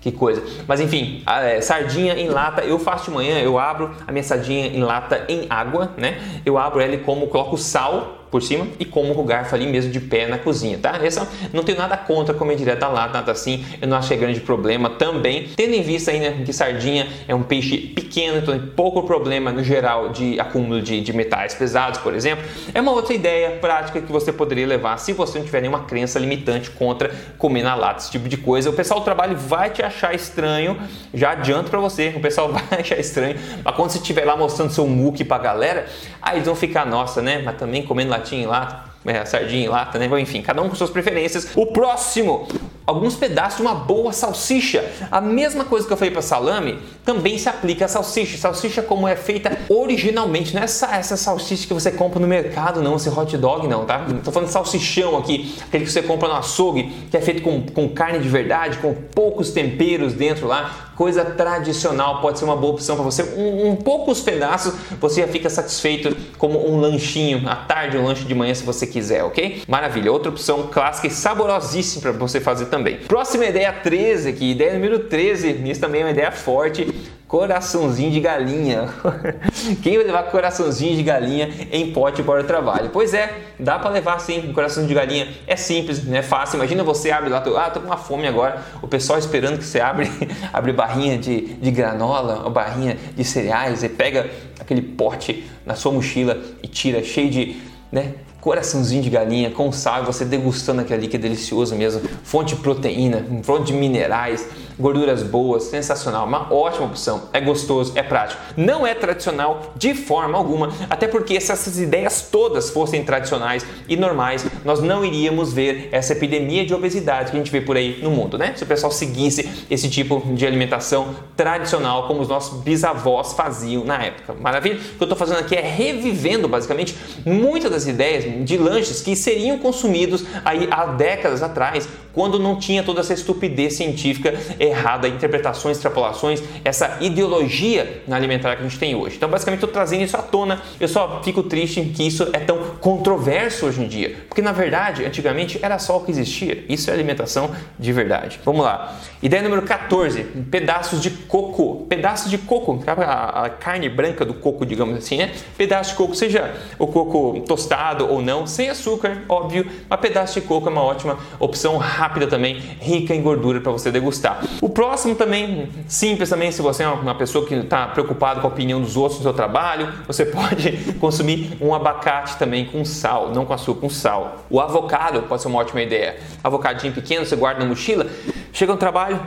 que 0.01 0.11
coisa. 0.11 0.43
Mas 0.67 0.81
enfim, 0.81 1.23
a, 1.25 1.43
é, 1.43 1.61
sardinha 1.61 2.15
em 2.15 2.29
lata, 2.29 2.63
eu 2.63 2.79
faço 2.79 3.05
de 3.05 3.11
manhã, 3.13 3.39
eu 3.39 3.59
abro 3.59 3.95
a 4.07 4.11
minha 4.11 4.25
sardinha 4.25 4.67
em 4.67 4.83
lata 4.83 5.25
em 5.29 5.47
água, 5.49 5.93
né? 5.97 6.21
Eu 6.45 6.59
abro 6.59 6.81
ela 6.81 6.95
e 6.95 6.99
como, 6.99 7.29
coloco 7.29 7.57
sal 7.57 8.22
por 8.33 8.43
cima 8.43 8.67
e 8.81 8.85
como 8.87 9.13
o 9.13 9.23
garfo 9.23 9.55
ali 9.55 9.67
mesmo 9.67 9.93
de 9.93 10.01
pé 10.01 10.27
na 10.27 10.39
cozinha, 10.39 10.79
tá? 10.79 10.99
Essa, 11.03 11.29
não 11.53 11.63
tenho 11.63 11.77
nada 11.77 11.99
contra 11.99 12.33
comer 12.33 12.57
direto 12.57 12.81
da 12.81 12.89
lata, 12.89 13.13
nada 13.13 13.31
assim, 13.31 13.63
eu 13.81 13.87
não 13.87 13.99
achei 13.99 14.17
grande 14.17 14.41
problema 14.41 14.89
também, 14.89 15.49
tendo 15.55 15.75
em 15.75 15.83
vista 15.83 16.11
ainda 16.11 16.33
que 16.43 16.51
sardinha 16.51 17.07
é 17.29 17.35
um 17.35 17.43
peixe 17.43 17.77
pequeno, 17.77 18.39
então 18.39 18.59
tem 18.59 18.67
pouco 18.69 19.03
problema 19.03 19.53
no 19.53 19.63
geral 19.63 20.09
de 20.09 20.41
acúmulo 20.41 20.81
de, 20.81 21.03
de 21.03 21.13
metais 21.13 21.55
pesados, 21.55 22.01
por 22.01 22.15
exemplo, 22.15 22.43
é 22.73 22.81
uma 22.81 22.93
outra 22.93 23.13
ideia 23.13 23.59
prática 23.61 24.01
que 24.01 24.11
você 24.11 24.33
poderia 24.33 24.67
levar 24.67 24.97
se 24.97 25.13
você 25.13 25.39
não 25.39 25.45
tiver 25.45 25.61
nenhuma 25.61 25.81
crença 25.81 26.19
limitante 26.19 26.71
contra 26.71 27.11
comer 27.37 27.63
na 27.63 27.75
lata, 27.75 28.01
esse 28.01 28.11
tipo 28.11 28.31
de 28.31 28.39
coisa. 28.39 28.71
O 28.71 28.73
pessoal 28.73 29.01
do 29.01 29.05
trabalho 29.05 29.37
vai 29.37 29.69
te 29.69 29.83
achar 29.83 30.15
estranho, 30.15 30.81
já 31.13 31.33
adianto 31.33 31.71
para 31.71 31.81
você, 31.81 32.15
o 32.17 32.21
pessoal 32.21 32.49
vai 32.51 32.81
achar 32.81 32.99
estranho, 32.99 33.37
mas 33.63 33.77
quando 33.77 33.91
você 33.91 33.99
estiver 33.99 34.25
lá 34.25 34.39
mostrando 34.39 34.73
seu 34.73 34.87
muque 34.87 35.23
pra 35.23 35.37
galera, 35.37 35.85
aí 36.23 36.37
eles 36.37 36.47
vão 36.47 36.57
ficar, 36.57 36.87
nossa, 36.87 37.21
né, 37.21 37.43
mas 37.45 37.57
também 37.59 37.83
comendo 37.83 38.11
lá 38.11 38.22
latinha 38.23 38.43
em 38.43 38.47
lata, 38.47 38.93
é, 39.05 39.25
sardinha 39.25 39.65
em 39.65 39.69
lata, 39.69 39.99
né? 39.99 40.09
Enfim, 40.21 40.43
cada 40.43 40.63
um 40.63 40.69
com 40.69 40.75
suas 40.77 40.91
preferências. 40.91 41.49
O 41.57 41.67
próximo, 41.67 42.47
alguns 42.87 43.17
pedaços 43.17 43.57
de 43.57 43.63
uma 43.63 43.75
boa 43.75 44.13
salsicha. 44.13 44.85
A 45.11 45.21
mesma 45.21 45.65
coisa 45.65 45.87
que 45.87 45.93
eu 45.93 45.97
falei 45.97 46.13
para 46.13 46.23
salame 46.23 46.79
também 47.05 47.37
se 47.37 47.49
aplica 47.49 47.87
a 47.87 47.89
salsicha. 47.89 48.39
Salsicha 48.39 48.81
como 48.81 49.09
é 49.09 49.17
feita 49.17 49.59
originalmente, 49.69 50.55
não 50.55 50.63
é 50.63 50.65
essa, 50.65 50.95
essa 50.95 51.17
salsicha 51.17 51.67
que 51.67 51.75
você 51.75 51.91
compra 51.91 52.21
no 52.21 52.29
mercado, 52.29 52.81
não, 52.81 52.95
esse 52.95 53.09
hot 53.09 53.37
dog 53.37 53.67
não, 53.67 53.85
tá? 53.85 54.07
Tô 54.23 54.31
falando 54.31 54.49
salsichão 54.49 55.17
aqui, 55.17 55.57
aquele 55.67 55.85
que 55.85 55.91
você 55.91 56.03
compra 56.03 56.29
no 56.29 56.35
açougue, 56.35 56.85
que 57.11 57.17
é 57.17 57.21
feito 57.21 57.43
com, 57.43 57.63
com 57.67 57.89
carne 57.89 58.21
de 58.21 58.29
verdade, 58.29 58.79
com 58.79 58.95
poucos 58.95 59.51
temperos 59.51 60.15
dentro 60.15 60.47
lá, 60.47 60.92
coisa 61.03 61.25
tradicional 61.25 62.21
pode 62.21 62.39
ser 62.39 62.45
uma 62.45 62.55
boa 62.55 62.75
opção 62.75 62.95
para 62.95 63.05
você. 63.05 63.25
Um, 63.37 63.71
um, 63.71 63.75
poucos 63.75 64.21
pedaços 64.21 64.73
você 65.01 65.23
já 65.23 65.27
fica 65.27 65.51
satisfeito 65.51 66.17
como 66.39 66.65
um 66.65 66.79
lanchinho 66.79 67.43
à 67.49 67.57
tarde, 67.57 67.99
um 67.99 68.05
lanche 68.05 68.25
de 68.25 68.33
manhã 68.37 68.55
se 68.55 68.63
você 68.63 68.87
quiser, 68.87 69.25
ok? 69.25 69.65
Maravilha. 69.67 70.13
Outra 70.13 70.31
opção 70.31 70.69
clássica 70.69 71.09
e 71.09 71.11
saborosíssima 71.11 72.03
para 72.03 72.13
você 72.13 72.41
fazer 72.41 72.67
também. 72.67 72.99
Próxima 72.99 73.47
ideia 73.47 73.73
13 73.73 74.29
aqui, 74.29 74.53
ideia 74.53 74.75
número 74.75 75.01
13, 75.01 75.69
isso 75.69 75.81
também 75.81 76.03
é 76.03 76.05
uma 76.05 76.13
ideia 76.13 76.31
forte 76.31 76.87
coraçãozinho 77.33 78.11
de 78.11 78.21
galinha. 78.21 78.91
Quem 79.83 79.97
vai 79.97 80.05
levar 80.05 80.25
coraçãozinho 80.25 80.95
de 80.95 81.03
galinha 81.03 81.49
em 81.73 81.91
pote 81.91 82.23
para 82.23 82.43
o 82.43 82.45
trabalho? 82.45 82.91
Pois 82.93 83.15
é, 83.15 83.35
dá 83.59 83.79
para 83.79 83.89
levar 83.89 84.21
sim 84.21 84.51
um 84.51 84.53
coração 84.53 84.87
de 84.87 84.93
galinha. 84.93 85.27
É 85.47 85.57
simples, 85.57 86.07
é 86.13 86.21
fácil. 86.21 86.57
Imagina 86.57 86.85
você 86.85 87.11
abre 87.11 87.31
lá, 87.31 87.39
ah, 87.39 87.71
tô 87.71 87.81
com 87.81 87.87
uma 87.87 87.97
fome 87.97 88.27
agora. 88.27 88.63
O 88.83 88.87
pessoal 88.87 89.19
esperando 89.19 89.57
que 89.57 89.65
você 89.65 89.81
abre, 89.81 90.11
abre 90.53 90.75
barrinha 90.75 91.17
de, 91.17 91.55
de 91.55 91.71
granola, 91.71 92.43
ou 92.45 92.51
barrinha 92.51 92.99
de 93.17 93.25
cereais, 93.25 93.83
e 93.83 93.89
pega 93.89 94.29
aquele 94.61 94.83
pote 94.83 95.51
na 95.65 95.75
sua 95.75 95.91
mochila 95.91 96.39
e 96.63 96.69
tira 96.69 97.03
cheio 97.03 97.31
de, 97.31 97.57
né, 97.91 98.13
coraçãozinho 98.43 99.01
de 99.05 99.09
galinha 99.09 99.53
com 99.53 99.71
sal, 99.71 100.05
você 100.05 100.25
degustando 100.25 100.81
aquele 100.81 100.99
ali 100.99 101.09
que 101.09 101.17
é 101.17 101.19
delicioso 101.19 101.77
mesmo, 101.77 102.03
fonte 102.25 102.57
de 102.57 102.61
proteína, 102.61 103.25
fonte 103.45 103.67
de 103.67 103.73
minerais, 103.73 104.45
gorduras 104.79 105.23
boas, 105.23 105.65
sensacional, 105.65 106.27
uma 106.27 106.53
ótima 106.53 106.87
opção, 106.87 107.29
é 107.33 107.41
gostoso, 107.41 107.93
é 107.95 108.03
prático. 108.03 108.43
Não 108.57 108.85
é 108.85 108.95
tradicional 108.95 109.73
de 109.77 109.95
forma 109.95 110.37
alguma, 110.37 110.73
até 110.91 111.07
porque 111.07 111.41
se 111.41 111.53
essas 111.53 111.79
ideias 111.79 112.29
todas 112.33 112.71
fossem 112.71 113.05
tradicionais 113.05 113.65
e 113.89 113.97
normais, 113.97 114.45
nós 114.65 114.83
não 114.83 115.05
iríamos 115.05 115.53
ver 115.53 115.89
essa 115.93 116.13
epidemia 116.13 116.67
de 116.67 116.75
obesidade 116.75 117.31
que 117.31 117.37
a 117.37 117.39
gente 117.39 117.53
vê 117.53 117.61
por 117.61 117.77
aí 117.77 118.01
no 118.03 118.11
mundo, 118.11 118.37
né? 118.37 118.55
Se 118.57 118.65
o 118.65 118.67
pessoal 118.67 118.91
seguisse 118.91 119.67
esse 119.71 119.89
tipo 119.89 120.21
de 120.35 120.45
alimentação 120.45 121.15
tradicional 121.37 122.09
como 122.09 122.21
os 122.21 122.29
nossos 122.29 122.61
bisavós 122.63 123.35
faziam 123.35 123.85
na 123.85 124.03
época. 124.03 124.35
Maravilha? 124.35 124.77
O 124.77 124.79
que 124.79 125.03
eu 125.03 125.05
estou 125.05 125.17
fazendo 125.17 125.39
aqui 125.39 125.55
é 125.55 125.61
revivendo 125.61 126.49
basicamente 126.49 126.97
muitas 127.25 127.71
das 127.71 127.87
ideias 127.87 128.32
de 128.45 128.57
lanches 128.57 129.01
que 129.01 129.15
seriam 129.15 129.59
consumidos 129.59 130.25
aí 130.45 130.69
há 130.71 130.87
décadas 130.87 131.43
atrás 131.43 131.89
quando 132.13 132.39
não 132.39 132.57
tinha 132.57 132.83
toda 132.83 133.01
essa 133.01 133.15
estupidez 133.15 133.75
científica 133.75 134.35
errada, 134.59 135.09
interpretações, 135.09 135.77
extrapolações, 135.77 136.43
essa 136.65 136.99
ideologia 137.01 138.03
na 138.07 138.17
alimentar 138.17 138.57
que 138.57 138.63
a 138.63 138.69
gente 138.69 138.79
tem 138.79 138.95
hoje. 138.95 139.17
Então, 139.17 139.29
basicamente, 139.29 139.59
estou 139.59 139.73
trazendo 139.73 140.03
isso 140.03 140.17
à 140.17 140.23
tona. 140.23 140.61
Eu 140.79 140.89
só 140.89 141.21
fico 141.25 141.43
triste 141.43 141.81
que 141.95 142.07
isso 142.07 142.29
é 142.33 142.39
tão 142.39 142.59
controverso 142.81 143.67
hoje 143.67 143.83
em 143.83 143.89
dia, 143.89 144.17
porque 144.29 144.43
na 144.43 144.53
verdade, 144.53 145.05
antigamente 145.05 145.59
era 145.63 145.79
só 145.79 145.97
o 145.97 146.05
que 146.05 146.11
existia. 146.11 146.65
Isso 146.69 146.91
é 146.91 146.95
alimentação 146.95 147.51
de 147.79 147.93
verdade. 147.93 148.41
Vamos 148.45 148.65
lá. 148.65 148.97
Ideia 149.23 149.43
número 149.43 149.63
14: 149.63 150.23
pedaços 150.51 151.01
de 151.01 151.11
coco. 151.11 151.87
Pedaços 151.89 152.31
de 152.31 152.39
coco, 152.39 152.83
a, 152.87 153.45
a 153.45 153.51
carne 153.51 153.89
branca 153.89 154.25
do 154.25 154.35
coco, 154.35 154.67
digamos 154.67 154.97
assim, 154.97 155.17
né? 155.17 155.33
Pedaço 155.57 155.91
de 155.91 155.97
coco, 155.97 156.15
seja 156.15 156.55
o 156.79 156.87
coco 156.87 157.41
tostado 157.47 158.09
ou 158.09 158.21
não, 158.21 158.47
sem 158.47 158.69
açúcar, 158.69 159.23
óbvio, 159.29 159.67
mas 159.89 160.01
pedaço 160.01 160.41
de 160.41 160.47
coco 160.47 160.69
é 160.69 160.73
uma 160.73 160.83
ótima 160.83 161.19
opção 161.39 161.77
rápida 161.77 162.02
também, 162.29 162.59
rica 162.81 163.15
em 163.15 163.23
gordura 163.23 163.61
para 163.61 163.73
você 163.73 163.91
degustar. 163.91 164.45
O 164.61 164.69
próximo 164.69 165.15
também, 165.15 165.69
simples 165.87 166.29
também, 166.31 166.51
se 166.51 166.63
você 166.63 166.83
é 166.83 166.89
uma 166.89 167.15
pessoa 167.15 167.47
que 167.47 167.55
está 167.55 167.87
preocupado 167.89 168.41
com 168.41 168.47
a 168.47 168.51
opinião 168.51 168.81
dos 168.81 168.97
outros 168.97 169.19
no 169.19 169.25
seu 169.25 169.33
trabalho, 169.33 169.93
você 170.07 170.25
pode 170.27 170.73
consumir 171.01 171.57
um 171.61 171.75
abacate 171.75 172.37
também 172.37 172.65
com 172.65 172.85
sal, 172.85 173.31
não 173.35 173.45
com 173.45 173.53
açúcar, 173.53 173.81
com 173.81 173.91
sal. 173.91 174.45
O 174.49 174.61
avocado 174.61 175.23
pode 175.23 175.43
ser 175.43 175.49
uma 175.49 175.59
ótima 175.59 175.83
ideia. 175.83 176.17
Avocadinho 176.43 176.93
pequeno, 176.93 177.25
você 177.25 177.37
guarda 177.37 177.61
na 177.61 177.67
mochila, 177.67 178.07
chega 178.53 178.73
no 178.73 178.79
trabalho, 178.79 179.21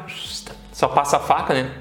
só 0.72 0.88
passa 0.88 1.18
a 1.18 1.20
faca, 1.20 1.54
né? 1.54 1.72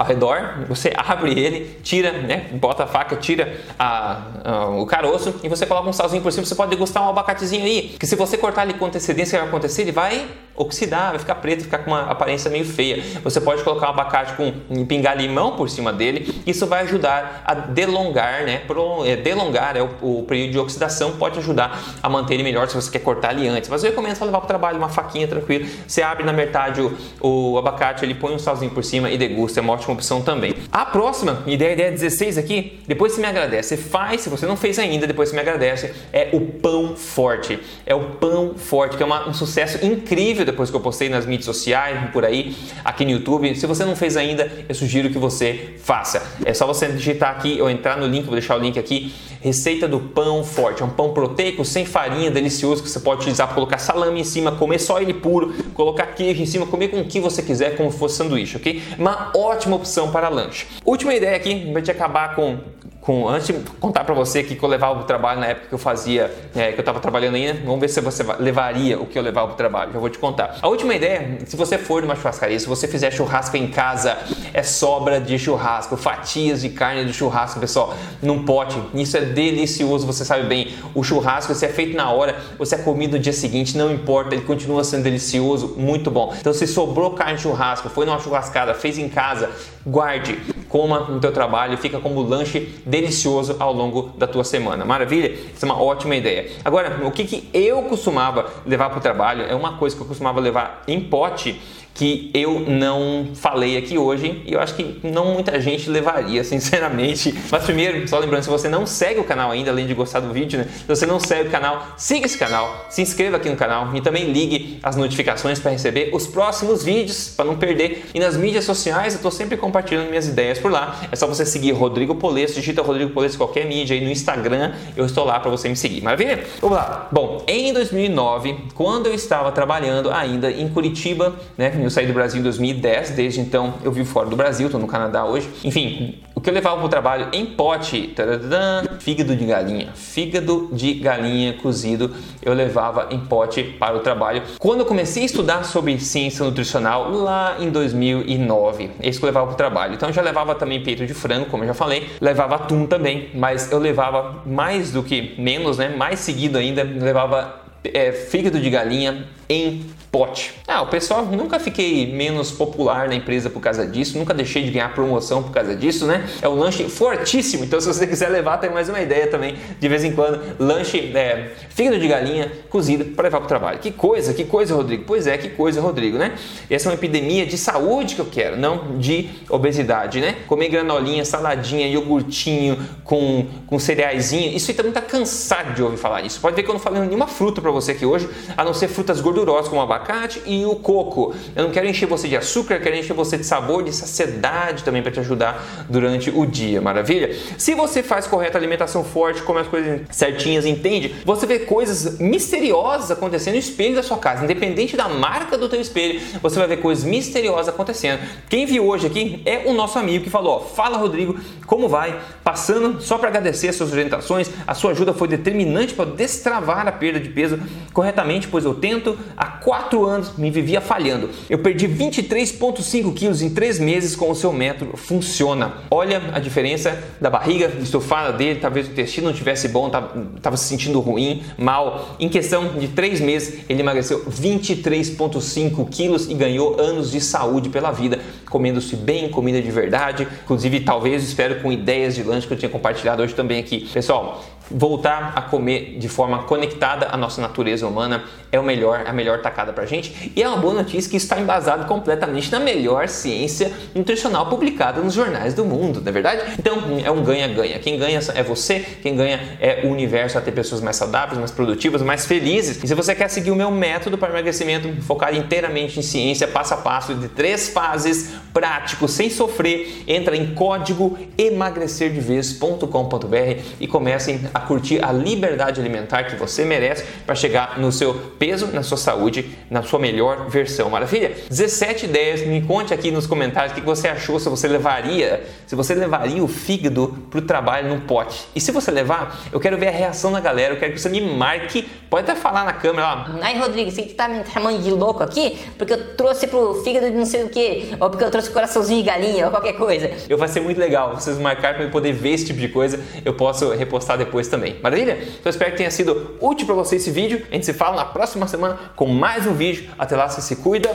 Ao 0.00 0.06
redor, 0.06 0.64
você 0.66 0.90
abre 0.96 1.38
ele, 1.38 1.78
tira, 1.82 2.10
né, 2.10 2.48
bota 2.54 2.84
a 2.84 2.86
faca, 2.86 3.16
tira 3.16 3.60
a, 3.78 4.22
a, 4.42 4.66
o 4.70 4.86
caroço 4.86 5.38
e 5.42 5.48
você 5.48 5.66
coloca 5.66 5.90
um 5.90 5.92
salzinho 5.92 6.22
por 6.22 6.32
cima. 6.32 6.46
Você 6.46 6.54
pode 6.54 6.70
degustar 6.70 7.04
um 7.04 7.10
abacatezinho 7.10 7.66
aí, 7.66 7.96
que 8.00 8.06
se 8.06 8.16
você 8.16 8.38
cortar 8.38 8.62
ele 8.62 8.78
com 8.78 8.86
antecedência, 8.86 9.36
o 9.36 9.42
que 9.42 9.46
vai 9.46 9.48
acontecer? 9.48 9.82
Ele 9.82 9.92
vai 9.92 10.26
oxidar, 10.56 11.10
vai 11.10 11.18
ficar 11.18 11.34
preto, 11.36 11.64
ficar 11.64 11.78
com 11.78 11.90
uma 11.90 12.02
aparência 12.02 12.50
meio 12.50 12.64
feia. 12.64 13.02
Você 13.22 13.40
pode 13.40 13.62
colocar 13.62 13.88
um 13.88 13.90
abacate 13.90 14.34
com 14.34 14.84
pingar 14.86 15.16
limão 15.16 15.56
por 15.56 15.68
cima 15.68 15.92
dele, 15.92 16.42
isso 16.46 16.66
vai 16.66 16.82
ajudar 16.82 17.42
a 17.46 17.54
delongar, 17.54 18.44
né? 18.44 18.58
Pro, 18.66 19.04
é, 19.04 19.16
delongar 19.16 19.76
é 19.76 19.82
o, 19.82 19.90
o, 20.00 20.22
período 20.24 20.52
de 20.52 20.58
oxidação, 20.58 21.12
pode 21.12 21.38
ajudar 21.38 21.78
a 22.02 22.08
manter 22.08 22.34
ele 22.34 22.42
melhor 22.42 22.68
se 22.68 22.74
você 22.74 22.90
quer 22.90 23.00
cortar 23.00 23.32
ele 23.32 23.48
antes. 23.48 23.68
Mas 23.68 23.84
eu 23.84 23.90
recomendo 23.90 24.16
só 24.16 24.24
levar 24.24 24.38
para 24.38 24.44
o 24.46 24.48
trabalho 24.48 24.78
uma 24.78 24.88
faquinha 24.88 25.28
tranquilo. 25.28 25.66
Você 25.86 26.02
abre 26.02 26.24
na 26.24 26.32
metade 26.32 26.80
o, 26.80 26.96
o 27.20 27.58
abacate, 27.58 28.04
ele 28.04 28.14
põe 28.14 28.34
um 28.34 28.38
salzinho 28.38 28.70
por 28.70 28.84
cima 28.84 29.10
e 29.10 29.16
degusta, 29.16 29.60
é 29.60 29.62
uma 29.62 29.72
ótima 29.72 29.89
opção 29.92 30.22
também. 30.22 30.54
A 30.70 30.84
próxima, 30.84 31.42
ideia, 31.46 31.72
ideia 31.72 31.90
16 31.90 32.38
aqui, 32.38 32.80
depois 32.86 33.12
você 33.12 33.20
me 33.20 33.26
agradece, 33.26 33.76
você 33.76 33.76
faz, 33.76 34.22
se 34.22 34.28
você 34.28 34.46
não 34.46 34.56
fez 34.56 34.78
ainda, 34.78 35.06
depois 35.06 35.28
você 35.28 35.34
me 35.34 35.40
agradece, 35.40 35.92
é 36.12 36.30
o 36.32 36.40
pão 36.40 36.96
forte. 36.96 37.58
É 37.86 37.94
o 37.94 38.10
pão 38.16 38.54
forte, 38.56 38.96
que 38.96 39.02
é 39.02 39.06
uma, 39.06 39.28
um 39.28 39.34
sucesso 39.34 39.84
incrível 39.84 40.44
depois 40.44 40.70
que 40.70 40.76
eu 40.76 40.80
postei 40.80 41.08
nas 41.08 41.26
mídias 41.26 41.44
sociais, 41.44 42.10
por 42.12 42.24
aí, 42.24 42.56
aqui 42.84 43.04
no 43.04 43.10
YouTube. 43.10 43.54
Se 43.54 43.66
você 43.66 43.84
não 43.84 43.96
fez 43.96 44.16
ainda, 44.16 44.50
eu 44.68 44.74
sugiro 44.74 45.10
que 45.10 45.18
você 45.18 45.74
faça. 45.82 46.22
É 46.44 46.54
só 46.54 46.66
você 46.66 46.88
digitar 46.88 47.30
aqui 47.30 47.60
ou 47.60 47.70
entrar 47.70 47.96
no 47.96 48.06
link, 48.06 48.24
vou 48.24 48.34
deixar 48.34 48.56
o 48.56 48.58
link 48.58 48.78
aqui, 48.78 49.12
receita 49.40 49.88
do 49.88 50.00
pão 50.00 50.44
forte. 50.44 50.82
É 50.82 50.84
um 50.84 50.90
pão 50.90 51.12
proteico, 51.12 51.64
sem 51.64 51.84
farinha, 51.84 52.30
delicioso, 52.30 52.82
que 52.82 52.88
você 52.88 53.00
pode 53.00 53.20
utilizar 53.20 53.46
para 53.46 53.54
colocar 53.54 53.78
salame 53.78 54.20
em 54.20 54.24
cima, 54.24 54.52
comer 54.52 54.78
só 54.78 55.00
ele 55.00 55.14
puro, 55.14 55.52
colocar 55.74 56.06
queijo 56.06 56.42
em 56.42 56.46
cima, 56.46 56.66
comer 56.66 56.88
com 56.88 57.00
o 57.00 57.04
que 57.04 57.20
você 57.20 57.42
quiser, 57.42 57.76
como 57.76 57.90
fosse 57.90 58.16
sanduíche, 58.16 58.56
ok? 58.56 58.82
Uma 58.98 59.32
ótima 59.34 59.76
opção 59.76 60.10
para 60.10 60.28
lanche. 60.28 60.66
Última 60.84 61.14
ideia 61.14 61.36
aqui, 61.36 61.70
vai 61.72 61.82
te 61.82 61.90
acabar 61.90 62.34
com 62.34 62.58
com, 63.00 63.28
antes 63.28 63.48
de 63.48 63.54
contar 63.80 64.04
para 64.04 64.14
você 64.14 64.42
que 64.42 64.62
eu 64.62 64.68
levava 64.68 64.94
para 64.96 65.02
o 65.02 65.06
trabalho 65.06 65.40
na 65.40 65.46
época 65.46 65.68
que 65.68 65.74
eu 65.74 65.78
fazia, 65.78 66.30
é, 66.54 66.72
que 66.72 66.78
eu 66.78 66.80
estava 66.80 67.00
trabalhando 67.00 67.34
ainda, 67.34 67.54
vamos 67.64 67.80
ver 67.80 67.88
se 67.88 68.00
você 68.00 68.22
levaria 68.38 69.00
o 69.00 69.06
que 69.06 69.18
eu 69.18 69.22
levava 69.22 69.48
para 69.48 69.54
o 69.54 69.56
trabalho, 69.56 69.92
já 69.92 69.98
vou 69.98 70.10
te 70.10 70.18
contar. 70.18 70.58
A 70.60 70.68
última 70.68 70.94
ideia, 70.94 71.38
se 71.46 71.56
você 71.56 71.78
for 71.78 72.02
numa 72.02 72.14
churrascaria, 72.14 72.58
se 72.58 72.66
você 72.66 72.86
fizer 72.86 73.10
churrasco 73.10 73.56
em 73.56 73.68
casa, 73.68 74.18
é 74.52 74.62
sobra 74.62 75.20
de 75.20 75.38
churrasco, 75.38 75.96
fatias 75.96 76.62
de 76.62 76.70
carne 76.70 77.04
do 77.04 77.12
churrasco, 77.12 77.60
pessoal, 77.60 77.94
num 78.22 78.44
pote, 78.44 78.76
isso 78.94 79.16
é 79.16 79.22
delicioso, 79.22 80.06
você 80.06 80.24
sabe 80.24 80.46
bem, 80.46 80.74
o 80.94 81.02
churrasco, 81.02 81.54
se 81.54 81.64
é 81.64 81.68
feito 81.68 81.96
na 81.96 82.10
hora, 82.10 82.36
se 82.64 82.74
é 82.74 82.78
comido 82.78 83.12
no 83.12 83.18
dia 83.18 83.32
seguinte, 83.32 83.76
não 83.76 83.92
importa, 83.92 84.34
ele 84.34 84.44
continua 84.44 84.84
sendo 84.84 85.04
delicioso, 85.04 85.74
muito 85.76 86.10
bom. 86.10 86.34
Então 86.38 86.52
se 86.52 86.66
sobrou 86.66 87.12
carne 87.12 87.36
de 87.36 87.42
churrasco, 87.42 87.88
foi 87.88 88.06
numa 88.06 88.18
churrascada, 88.18 88.74
fez 88.74 88.98
em 88.98 89.08
casa, 89.08 89.50
guarde, 89.86 90.38
coma 90.68 91.00
no 91.00 91.20
teu 91.20 91.32
trabalho, 91.32 91.76
fica 91.76 91.98
como 91.98 92.22
lanche 92.22 92.80
delicioso 92.86 93.56
ao 93.58 93.72
longo 93.72 94.10
da 94.16 94.26
tua 94.26 94.44
semana. 94.44 94.84
Maravilha? 94.84 95.28
Isso 95.28 95.64
é 95.64 95.66
uma 95.66 95.82
ótima 95.82 96.14
ideia. 96.14 96.50
Agora, 96.64 97.00
o 97.04 97.10
que, 97.10 97.24
que 97.24 97.48
eu 97.52 97.82
costumava 97.82 98.46
levar 98.64 98.88
para 98.88 98.98
o 98.98 99.02
trabalho 99.02 99.44
é 99.44 99.54
uma 99.54 99.76
coisa 99.76 99.96
que 99.96 100.02
eu 100.02 100.06
costumava 100.06 100.40
levar 100.40 100.82
em 100.86 101.00
pote 101.00 101.60
que 101.94 102.30
eu 102.32 102.60
não 102.60 103.28
falei 103.34 103.76
aqui 103.76 103.98
hoje 103.98 104.42
e 104.46 104.52
eu 104.52 104.60
acho 104.60 104.74
que 104.74 105.00
não 105.02 105.34
muita 105.34 105.60
gente 105.60 105.90
levaria, 105.90 106.42
sinceramente. 106.44 107.34
Mas 107.50 107.64
primeiro, 107.64 108.06
só 108.08 108.18
lembrando, 108.18 108.42
se 108.42 108.48
você 108.48 108.68
não 108.68 108.86
segue 108.86 109.20
o 109.20 109.24
canal 109.24 109.50
ainda, 109.50 109.70
além 109.70 109.86
de 109.86 109.94
gostar 109.94 110.20
do 110.20 110.32
vídeo, 110.32 110.58
né? 110.58 110.66
se 110.70 110.86
você 110.86 111.06
não 111.06 111.20
segue 111.20 111.48
o 111.48 111.50
canal, 111.50 111.94
siga 111.96 112.26
esse 112.26 112.38
canal, 112.38 112.86
se 112.88 113.02
inscreva 113.02 113.36
aqui 113.36 113.48
no 113.48 113.56
canal 113.56 113.94
e 113.94 114.00
também 114.00 114.32
ligue 114.32 114.78
as 114.82 114.96
notificações 114.96 115.58
para 115.58 115.70
receber 115.70 116.10
os 116.12 116.26
próximos 116.26 116.82
vídeos, 116.82 117.32
para 117.36 117.44
não 117.44 117.56
perder. 117.56 118.06
E 118.14 118.20
nas 118.20 118.36
mídias 118.36 118.64
sociais 118.64 119.14
eu 119.14 119.18
estou 119.18 119.30
sempre 119.30 119.56
compartilhando 119.56 120.08
minhas 120.08 120.26
ideias 120.26 120.58
por 120.58 120.70
lá. 120.70 121.00
É 121.10 121.16
só 121.16 121.26
você 121.26 121.44
seguir 121.44 121.72
Rodrigo 121.72 122.14
Polesso, 122.14 122.54
digita 122.54 122.82
Rodrigo 122.82 123.10
Polesso 123.10 123.36
qualquer 123.36 123.66
mídia 123.66 123.94
aí 123.94 124.02
no 124.02 124.10
Instagram, 124.10 124.72
eu 124.96 125.04
estou 125.04 125.24
lá 125.24 125.38
para 125.40 125.50
você 125.50 125.68
me 125.68 125.76
seguir. 125.76 126.02
Maravilha? 126.02 126.44
Vamos 126.60 126.76
lá. 126.76 127.08
Bom, 127.10 127.44
em 127.46 127.72
2009, 127.72 128.56
quando 128.74 129.06
eu 129.06 129.14
estava 129.14 129.52
trabalhando 129.52 130.10
ainda 130.10 130.50
em 130.50 130.68
Curitiba, 130.68 131.34
né, 131.56 131.70
eu 131.84 131.90
saí 131.90 132.06
do 132.06 132.12
Brasil 132.12 132.40
em 132.40 132.42
2010, 132.42 133.10
desde 133.10 133.40
então 133.40 133.74
eu 133.82 133.92
vivo 133.92 134.08
fora 134.08 134.28
do 134.28 134.36
Brasil, 134.36 134.66
estou 134.66 134.80
no 134.80 134.86
Canadá 134.86 135.24
hoje. 135.24 135.48
Enfim, 135.64 136.18
o 136.34 136.40
que 136.40 136.48
eu 136.48 136.54
levava 136.54 136.76
para 136.76 136.86
o 136.86 136.88
trabalho 136.88 137.28
em 137.32 137.44
pote, 137.44 138.08
tadadã, 138.08 138.82
fígado 138.98 139.36
de 139.36 139.44
galinha, 139.44 139.90
fígado 139.94 140.70
de 140.72 140.94
galinha 140.94 141.52
cozido, 141.52 142.14
eu 142.42 142.54
levava 142.54 143.08
em 143.10 143.18
pote 143.20 143.62
para 143.62 143.96
o 143.96 144.00
trabalho. 144.00 144.42
Quando 144.58 144.80
eu 144.80 144.86
comecei 144.86 145.22
a 145.22 145.26
estudar 145.26 145.64
sobre 145.64 145.98
ciência 145.98 146.44
nutricional, 146.44 147.10
lá 147.10 147.56
em 147.60 147.70
2009, 147.70 148.90
é 149.00 149.08
isso 149.08 149.18
que 149.18 149.24
eu 149.26 149.28
levava 149.28 149.46
para 149.48 149.54
o 149.54 149.56
trabalho. 149.56 149.94
Então 149.94 150.08
eu 150.08 150.12
já 150.14 150.22
levava 150.22 150.54
também 150.54 150.82
peito 150.82 151.06
de 151.06 151.12
frango, 151.12 151.46
como 151.46 151.62
eu 151.62 151.68
já 151.68 151.74
falei, 151.74 152.08
levava 152.20 152.54
atum 152.54 152.86
também, 152.86 153.28
mas 153.34 153.70
eu 153.70 153.78
levava 153.78 154.42
mais 154.46 154.90
do 154.90 155.02
que 155.02 155.34
menos, 155.38 155.76
né? 155.78 155.90
Mais 155.90 156.20
seguido 156.20 156.56
ainda, 156.56 156.82
levava 156.82 157.60
é, 157.84 158.12
fígado 158.12 158.58
de 158.58 158.70
galinha 158.70 159.26
em 159.48 159.84
pote. 160.10 160.54
Ah, 160.66 160.82
o 160.82 160.88
pessoal 160.88 161.24
nunca 161.24 161.60
fiquei 161.60 162.12
menos 162.12 162.50
popular 162.50 163.08
na 163.08 163.14
empresa 163.14 163.48
por 163.48 163.60
causa 163.60 163.86
disso, 163.86 164.18
nunca 164.18 164.34
deixei 164.34 164.64
de 164.64 164.70
ganhar 164.70 164.92
promoção 164.92 165.42
por 165.42 165.52
causa 165.52 165.74
disso, 165.74 166.04
né? 166.04 166.28
É 166.42 166.48
um 166.48 166.54
lanche 166.54 166.88
fortíssimo, 166.88 167.64
então 167.64 167.80
se 167.80 167.86
você 167.86 168.06
quiser 168.06 168.28
levar, 168.28 168.58
tem 168.58 168.70
mais 168.70 168.88
uma 168.88 169.00
ideia 169.00 169.28
também, 169.28 169.56
de 169.78 169.88
vez 169.88 170.02
em 170.02 170.12
quando, 170.12 170.40
lanche 170.58 171.12
é, 171.14 171.52
fígado 171.68 171.98
de 171.98 172.08
galinha 172.08 172.50
cozido 172.68 173.04
para 173.04 173.24
levar 173.24 173.38
para 173.38 173.44
o 173.44 173.48
trabalho. 173.48 173.78
Que 173.78 173.92
coisa, 173.92 174.34
que 174.34 174.44
coisa, 174.44 174.74
Rodrigo. 174.74 175.04
Pois 175.06 175.26
é, 175.26 175.38
que 175.38 175.48
coisa, 175.50 175.80
Rodrigo, 175.80 176.18
né? 176.18 176.34
Essa 176.68 176.88
é 176.88 176.90
uma 176.90 176.94
epidemia 176.94 177.46
de 177.46 177.56
saúde 177.56 178.16
que 178.16 178.20
eu 178.20 178.26
quero, 178.26 178.56
não 178.56 178.98
de 178.98 179.30
obesidade, 179.48 180.20
né? 180.20 180.36
Comer 180.48 180.68
granolinha, 180.68 181.24
saladinha, 181.24 181.86
iogurtinho 181.86 182.76
com, 183.04 183.46
com 183.66 183.78
cereaizinho, 183.78 184.56
isso 184.56 184.70
aí 184.70 184.76
também 184.76 184.92
tá 184.92 185.00
cansado 185.00 185.74
de 185.74 185.82
ouvir 185.82 185.96
falar 185.96 186.22
isso. 186.22 186.40
Pode 186.40 186.56
ver 186.56 186.64
que 186.64 186.68
eu 186.68 186.74
não 186.74 186.80
falei 186.80 187.00
nenhuma 187.00 187.28
fruta 187.28 187.60
para 187.60 187.70
você 187.70 187.92
aqui 187.92 188.04
hoje, 188.04 188.28
a 188.56 188.64
não 188.64 188.74
ser 188.74 188.88
frutas 188.88 189.20
gordurosas 189.20 189.68
como 189.68 189.80
abacate 189.80 189.99
abacate 190.00 190.42
e 190.46 190.64
o 190.64 190.76
coco. 190.76 191.34
Eu 191.54 191.64
não 191.64 191.70
quero 191.70 191.86
encher 191.86 192.06
você 192.06 192.26
de 192.26 192.36
açúcar, 192.36 192.74
eu 192.74 192.80
quero 192.80 192.96
encher 192.96 193.12
você 193.12 193.36
de 193.36 193.44
sabor, 193.44 193.84
de 193.84 193.92
saciedade 193.92 194.82
também 194.82 195.02
para 195.02 195.12
te 195.12 195.20
ajudar 195.20 195.86
durante 195.88 196.30
o 196.30 196.46
dia, 196.46 196.80
maravilha? 196.80 197.36
Se 197.58 197.74
você 197.74 198.02
faz 198.02 198.26
correta 198.26 198.56
alimentação 198.56 199.04
forte, 199.04 199.42
come 199.42 199.60
as 199.60 199.68
coisas 199.68 200.00
certinhas, 200.10 200.64
entende? 200.64 201.14
Você 201.24 201.46
vê 201.46 201.60
coisas 201.60 202.18
misteriosas 202.18 203.10
acontecendo 203.10 203.54
no 203.54 203.60
espelho 203.60 203.94
da 203.94 204.02
sua 204.02 204.18
casa, 204.18 204.44
independente 204.44 204.96
da 204.96 205.08
marca 205.08 205.58
do 205.58 205.68
teu 205.68 205.80
espelho, 205.80 206.20
você 206.42 206.58
vai 206.58 206.68
ver 206.68 206.78
coisas 206.78 207.04
misteriosas 207.04 207.68
acontecendo. 207.68 208.20
Quem 208.48 208.66
viu 208.66 208.86
hoje 208.86 209.06
aqui 209.06 209.42
é 209.44 209.64
o 209.66 209.72
nosso 209.72 209.98
amigo 209.98 210.24
que 210.24 210.30
falou: 210.30 210.56
ó, 210.56 210.60
"Fala 210.60 210.96
Rodrigo, 210.96 211.38
como 211.66 211.88
vai?" 211.88 212.18
Passando 212.42 213.00
só 213.00 213.18
para 213.18 213.28
agradecer 213.28 213.68
as 213.68 213.76
suas 213.76 213.92
orientações, 213.92 214.50
a 214.66 214.74
sua 214.74 214.92
ajuda 214.92 215.12
foi 215.12 215.28
determinante 215.28 215.94
para 215.94 216.10
destravar 216.10 216.86
a 216.86 216.92
perda 216.92 217.20
de 217.20 217.28
peso 217.28 217.58
corretamente, 217.92 218.48
pois 218.48 218.64
eu 218.64 218.74
tento 218.74 219.18
há 219.36 219.46
quatro 219.46 219.89
quatro 219.90 220.06
anos 220.06 220.36
me 220.36 220.52
vivia 220.52 220.80
falhando. 220.80 221.30
Eu 221.48 221.58
perdi 221.58 221.88
23,5 221.88 223.12
quilos 223.12 223.42
em 223.42 223.50
três 223.50 223.80
meses 223.80 224.14
com 224.14 224.30
o 224.30 224.36
seu 224.36 224.52
método. 224.52 224.96
Funciona. 224.96 225.74
Olha 225.90 226.22
a 226.32 226.38
diferença 226.38 227.02
da 227.20 227.28
barriga 227.28 227.72
estufada 227.80 228.32
dele, 228.32 228.60
talvez 228.60 228.86
o 228.86 228.92
intestino 228.92 229.26
não 229.26 229.34
tivesse 229.34 229.66
bom, 229.66 229.90
estava 230.36 230.56
se 230.56 230.64
sentindo 230.64 231.00
ruim, 231.00 231.42
mal. 231.58 232.14
Em 232.20 232.28
questão 232.28 232.78
de 232.78 232.86
três 232.88 233.20
meses, 233.20 233.64
ele 233.68 233.80
emagreceu 233.80 234.24
23,5 234.26 235.88
quilos 235.90 236.30
e 236.30 236.34
ganhou 236.34 236.80
anos 236.80 237.10
de 237.10 237.20
saúde 237.20 237.68
pela 237.68 237.90
vida, 237.90 238.20
comendo-se 238.48 238.94
bem, 238.94 239.28
comida 239.28 239.60
de 239.60 239.72
verdade. 239.72 240.28
Inclusive, 240.44 240.80
talvez, 240.80 241.24
espero 241.24 241.60
com 241.60 241.72
ideias 241.72 242.14
de 242.14 242.22
lanche 242.22 242.46
que 242.46 242.52
eu 242.52 242.58
tinha 242.58 242.70
compartilhado 242.70 243.24
hoje 243.24 243.34
também 243.34 243.58
aqui. 243.58 243.88
Pessoal, 243.92 244.40
voltar 244.70 245.32
a 245.34 245.42
comer 245.42 245.96
de 245.98 246.08
forma 246.08 246.44
conectada 246.44 247.08
à 247.10 247.16
nossa 247.16 247.40
natureza 247.40 247.86
humana 247.86 248.24
é 248.52 248.58
o 248.58 248.62
melhor, 248.62 249.04
a 249.06 249.12
melhor 249.12 249.40
tacada 249.40 249.72
pra 249.72 249.86
gente. 249.86 250.32
E 250.34 250.42
é 250.42 250.48
uma 250.48 250.56
boa 250.56 250.74
notícia 250.74 251.08
que 251.10 251.16
está 251.16 251.40
embasado 251.40 251.86
completamente 251.86 252.50
na 252.50 252.58
melhor 252.58 253.08
ciência 253.08 253.70
nutricional 253.94 254.46
publicada 254.46 255.00
nos 255.00 255.14
jornais 255.14 255.54
do 255.54 255.64
mundo, 255.64 256.00
não 256.00 256.08
é 256.08 256.12
verdade? 256.12 256.42
Então 256.58 256.76
é 257.04 257.10
um 257.10 257.22
ganha-ganha. 257.22 257.78
Quem 257.78 257.98
ganha 257.98 258.18
é 258.34 258.42
você, 258.42 258.80
quem 259.02 259.14
ganha 259.16 259.40
é 259.60 259.82
o 259.84 259.88
universo 259.88 260.38
a 260.38 260.40
ter 260.40 260.52
pessoas 260.52 260.80
mais 260.80 260.96
saudáveis, 260.96 261.38
mais 261.38 261.50
produtivas, 261.50 262.00
mais 262.02 262.26
felizes. 262.26 262.82
E 262.82 262.88
se 262.88 262.94
você 262.94 263.14
quer 263.14 263.28
seguir 263.28 263.50
o 263.50 263.56
meu 263.56 263.70
método 263.70 264.16
para 264.18 264.30
emagrecimento 264.30 264.90
focado 265.02 265.36
inteiramente 265.36 265.98
em 265.98 266.02
ciência, 266.02 266.48
passo 266.48 266.74
a 266.74 266.76
passo 266.76 267.14
de 267.14 267.28
três 267.28 267.68
fases, 267.68 268.32
prático, 268.52 269.08
sem 269.08 269.30
sofrer, 269.30 270.04
entra 270.06 270.36
em 270.36 270.54
código 270.54 271.18
emagrecerdeves.com.br 271.38 273.60
e 273.78 273.86
comecem 273.86 274.40
a 274.52 274.59
curtir 274.66 275.02
a 275.02 275.12
liberdade 275.12 275.80
alimentar 275.80 276.24
que 276.24 276.36
você 276.36 276.64
merece 276.64 277.04
para 277.26 277.34
chegar 277.34 277.78
no 277.78 277.90
seu 277.90 278.14
peso, 278.38 278.68
na 278.68 278.82
sua 278.82 278.96
saúde, 278.96 279.56
na 279.70 279.82
sua 279.82 279.98
melhor 279.98 280.48
versão. 280.48 280.90
Maravilha? 280.90 281.32
17 281.48 282.06
ideias, 282.06 282.46
me 282.46 282.62
conte 282.62 282.92
aqui 282.94 283.10
nos 283.10 283.26
comentários 283.26 283.72
o 283.72 283.74
que 283.74 283.80
você 283.80 284.08
achou, 284.08 284.38
se 284.38 284.48
você 284.48 284.68
levaria, 284.68 285.44
se 285.66 285.74
você 285.74 285.94
levaria 285.94 286.42
o 286.42 286.48
fígado 286.48 287.26
para 287.30 287.38
o 287.38 287.42
trabalho 287.42 287.88
num 287.88 288.00
pote. 288.00 288.46
E 288.54 288.60
se 288.60 288.72
você 288.72 288.90
levar, 288.90 289.40
eu 289.52 289.60
quero 289.60 289.76
ver 289.78 289.88
a 289.88 289.92
reação 289.92 290.32
da 290.32 290.40
galera, 290.40 290.74
eu 290.74 290.78
quero 290.78 290.92
que 290.92 291.00
você 291.00 291.08
me 291.08 291.20
marque, 291.20 291.82
pode 292.08 292.28
até 292.30 292.38
falar 292.38 292.64
na 292.64 292.72
câmera 292.72 293.02
lá. 293.02 293.38
Aí, 293.42 293.58
Rodrigo, 293.58 293.90
você 293.90 294.02
tá 294.02 294.28
me 294.28 294.44
chamando 294.46 294.82
de 294.82 294.90
louco 294.90 295.22
aqui 295.22 295.58
porque 295.76 295.92
eu 295.92 296.14
trouxe 296.14 296.46
pro 296.46 296.82
fígado 296.82 297.10
de 297.10 297.16
não 297.16 297.26
sei 297.26 297.44
o 297.44 297.48
que, 297.48 297.94
ou 297.98 298.10
porque 298.10 298.24
eu 298.24 298.30
trouxe 298.30 298.50
coraçãozinho 298.50 299.02
de 299.02 299.06
galinha, 299.08 299.46
ou 299.46 299.50
qualquer 299.50 299.74
coisa. 299.74 300.10
Eu 300.28 300.36
vai 300.36 300.48
ser 300.48 300.60
muito 300.60 300.78
legal 300.78 301.14
vocês 301.14 301.38
marcarem 301.38 301.76
para 301.76 301.86
eu 301.86 301.90
poder 301.90 302.12
ver 302.12 302.30
esse 302.30 302.46
tipo 302.46 302.60
de 302.60 302.68
coisa, 302.68 303.00
eu 303.24 303.34
posso 303.34 303.70
repostar 303.70 304.18
depois 304.18 304.48
também. 304.50 304.78
Maravilha? 304.82 305.18
Então 305.38 305.48
espero 305.48 305.70
que 305.70 305.78
tenha 305.78 305.90
sido 305.90 306.36
útil 306.40 306.66
para 306.66 306.74
você 306.74 306.96
esse 306.96 307.10
vídeo. 307.10 307.46
A 307.50 307.54
gente 307.54 307.66
se 307.66 307.72
fala 307.72 307.96
na 307.96 308.04
próxima 308.04 308.46
semana 308.46 308.78
com 308.96 309.06
mais 309.06 309.46
um 309.46 309.54
vídeo. 309.54 309.90
Até 309.98 310.16
lá, 310.16 310.28
você 310.28 310.42
se 310.42 310.56
cuida. 310.56 310.90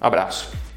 Abraço. 0.00 0.69